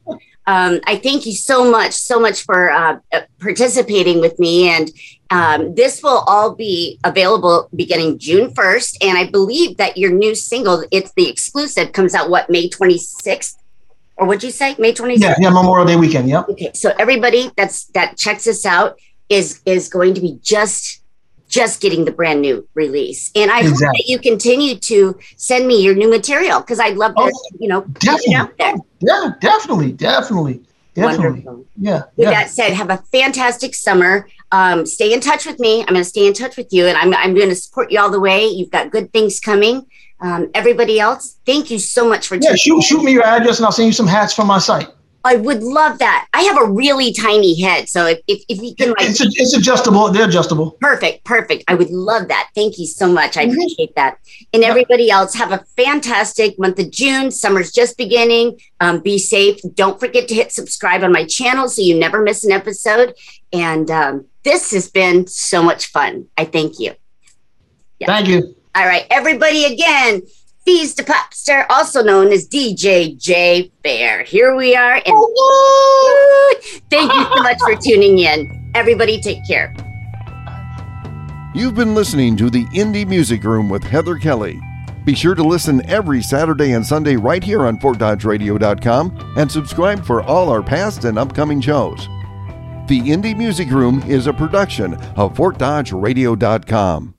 Um, 0.45 0.80
I 0.86 0.97
thank 0.97 1.26
you 1.26 1.34
so 1.34 1.70
much, 1.70 1.93
so 1.93 2.20
much 2.20 2.43
for 2.43 2.72
uh, 2.72 3.00
uh, 3.14 3.22
participating 3.39 4.20
with 4.20 4.39
me. 4.39 4.70
And 4.70 4.91
um, 5.30 5.76
this 5.76 6.02
will 6.02 6.24
all 6.28 6.56
be 6.56 7.00
available 7.04 7.70
beginning 7.76 8.18
June 8.18 8.52
1st. 8.54 8.97
And 9.02 9.18
I 9.18 9.30
believe 9.30 9.78
that 9.78 9.97
your 9.97 10.12
new 10.12 10.34
single, 10.36 10.84
it's 10.91 11.14
the 11.14 11.30
exclusive, 11.30 11.93
comes 11.93 12.16
out 12.16 12.30
what, 12.30 12.50
May 12.50 12.68
26th? 12.68 13.56
Or 14.18 14.28
what'd 14.28 14.43
you 14.43 14.52
say? 14.52 14.76
May 14.80 14.91
26th? 14.91 15.20
yeah, 15.20 15.36
yeah, 15.39 15.50
Memorial 15.50 15.86
Day 15.86 15.95
weekend. 15.95 16.28
Yep. 16.28 16.50
Okay, 16.50 16.72
so 16.74 16.93
everybody 17.00 17.52
that's 17.56 17.86
that 17.95 18.18
checks 18.18 18.47
us 18.47 18.66
out 18.66 19.00
is 19.30 19.62
is 19.66 19.88
going 19.88 20.14
to 20.16 20.20
be 20.20 20.39
just 20.41 21.02
just 21.50 21.82
getting 21.82 22.06
the 22.06 22.12
brand 22.12 22.41
new 22.41 22.66
release, 22.76 23.32
and 23.36 23.52
I 23.52 23.64
hope 23.64 23.78
that 23.80 24.04
you 24.08 24.20
continue 24.20 24.76
to 24.76 25.20
send 25.36 25.68
me 25.68 25.84
your 25.84 25.95
new 25.95 26.10
material 26.10 26.62
because 26.62 26.80
I'd 26.80 26.95
love 26.95 27.16
to, 27.16 27.24
Oh, 27.24 27.32
you 27.60 27.68
know, 27.68 27.82
get 28.00 28.22
out 28.36 28.58
there. 28.58 28.74
Definitely. 28.74 28.86
Yeah, 29.02 29.30
definitely, 29.41 29.91
definitely, 29.91 30.62
definitely. 30.93 31.30
Wonderful. 31.41 31.66
Yeah, 31.76 32.04
With 32.16 32.28
yeah. 32.28 32.32
that 32.32 32.50
said, 32.50 32.72
have 32.74 32.89
a 32.89 32.97
fantastic 33.12 33.76
summer. 33.76 34.30
Um, 34.52 34.86
stay 34.86 35.12
in 35.12 35.20
touch 35.20 35.45
with 35.45 35.60
me. 35.60 35.82
I'm 35.82 35.88
going 35.88 35.97
to 35.97 36.04
stay 36.06 36.26
in 36.28 36.34
touch 36.34 36.56
with 36.56 36.72
you, 36.72 36.86
and 36.86 36.97
I'm 36.97 37.14
I'm 37.16 37.34
going 37.36 37.50
to 37.50 37.56
support 37.56 37.91
you 37.91 38.00
all 38.00 38.10
the 38.12 38.20
way. 38.20 38.47
You've 38.47 38.72
got 38.72 38.91
good 38.91 39.12
things 39.12 39.39
coming. 39.39 39.86
Um, 40.22 40.50
everybody 40.54 41.00
else, 41.00 41.38
thank 41.45 41.72
you 41.72 41.80
so 41.80 42.08
much 42.08 42.28
for 42.28 42.36
Yeah, 42.36 42.56
shoot, 42.56 42.84
shoot 42.84 43.02
me 43.04 43.14
your 43.14 43.24
address 43.24 43.58
and 43.60 43.66
I'll 43.66 43.72
send 43.72 43.88
you 43.88 43.93
some 43.93 44.08
hats 44.08 44.34
from 44.34 44.47
my 44.47 44.60
site. 44.60 44.89
I 45.26 45.36
would 45.36 45.62
love 45.62 46.00
that. 46.00 46.28
I 46.34 46.44
have 46.44 46.58
a 46.58 46.66
really 46.72 47.14
tiny 47.14 47.60
head, 47.60 47.90
so 47.90 48.06
if 48.06 48.20
if, 48.28 48.44
if 48.48 48.62
you 48.62 48.74
can 48.74 48.90
like 48.90 49.10
It's, 49.10 49.20
it's 49.22 49.54
adjustable. 49.54 50.10
They're 50.12 50.28
adjustable. 50.28 50.72
Perfect, 50.80 51.26
perfect. 51.26 51.66
I 51.68 51.76
would 51.76 51.90
love 51.90 52.30
that. 52.30 52.50
Thank 52.56 52.80
you 52.80 52.86
so 52.88 53.12
much. 53.12 53.36
I 53.36 53.46
Mhm. 53.46 53.52
appreciate 53.52 53.96
that. 53.96 54.18
And 54.54 54.64
everybody 54.64 55.12
else, 55.12 55.34
have 55.36 55.52
a 55.52 55.66
fantastic 55.76 56.58
month 56.58 56.80
of 56.80 56.90
June. 56.90 57.32
Summer's 57.32 57.72
just 57.72 57.98
beginning. 57.98 58.60
Um, 58.80 59.02
be 59.02 59.18
safe. 59.18 59.60
Don't 59.74 60.00
forget 60.00 60.28
to 60.30 60.36
hit 60.36 60.54
subscribe 60.54 61.04
on 61.04 61.12
my 61.12 61.26
channel 61.26 61.68
so 61.68 61.82
you 61.82 62.00
never 62.00 62.22
miss 62.22 62.46
an 62.46 62.52
episode. 62.54 63.14
And 63.52 63.92
um, 63.92 64.26
this 64.44 64.72
has 64.72 64.90
been 64.90 65.28
so 65.28 65.62
much 65.62 65.88
fun. 65.88 66.28
I 66.38 66.46
thank 66.46 66.80
you. 66.80 66.94
Yeah. 68.00 68.08
Thank 68.08 68.30
you. 68.30 68.56
All 68.76 68.86
right, 68.86 69.06
everybody, 69.10 69.66
again, 69.66 70.22
Feez 70.70 70.94
Da 70.94 71.04
Popstar, 71.04 71.66
also 71.72 72.04
known 72.04 72.32
as 72.32 72.48
DJ 72.48 73.18
Jay 73.18 73.72
Faire. 73.82 74.22
Here 74.22 74.56
we 74.56 74.76
are. 74.76 75.02
And 75.04 75.16
thank 76.92 77.12
you 77.12 77.24
so 77.24 77.42
much 77.42 77.58
for 77.58 77.76
tuning 77.76 78.20
in. 78.20 78.72
Everybody, 78.76 79.20
take 79.20 79.40
care. 79.48 79.74
You've 81.56 81.74
been 81.74 81.96
listening 81.96 82.38
to 82.38 82.52
the 82.52 82.66
Indie 82.66 83.08
Music 83.08 83.44
Room 83.44 83.68
with 83.68 83.84
Heather 83.84 84.16
Kelly. 84.18 84.62
Be 85.06 85.16
sure 85.16 85.34
to 85.34 85.42
listen 85.42 85.84
every 85.90 86.22
Saturday 86.22 86.74
and 86.74 86.86
Sunday 86.86 87.16
right 87.16 87.44
here 87.44 87.66
on 87.66 87.80
FortDodgeRadio.com 87.80 89.34
and 89.38 89.52
subscribe 89.52 90.06
for 90.06 90.22
all 90.22 90.50
our 90.52 90.62
past 90.62 91.04
and 91.04 91.18
upcoming 91.18 91.62
shows. 91.62 92.08
The 92.88 93.02
Indie 93.02 93.36
Music 93.36 93.72
Room 93.72 94.04
is 94.04 94.28
a 94.28 94.34
production 94.34 94.94
of 95.16 95.34
FortDodgeRadio.com. 95.34 97.16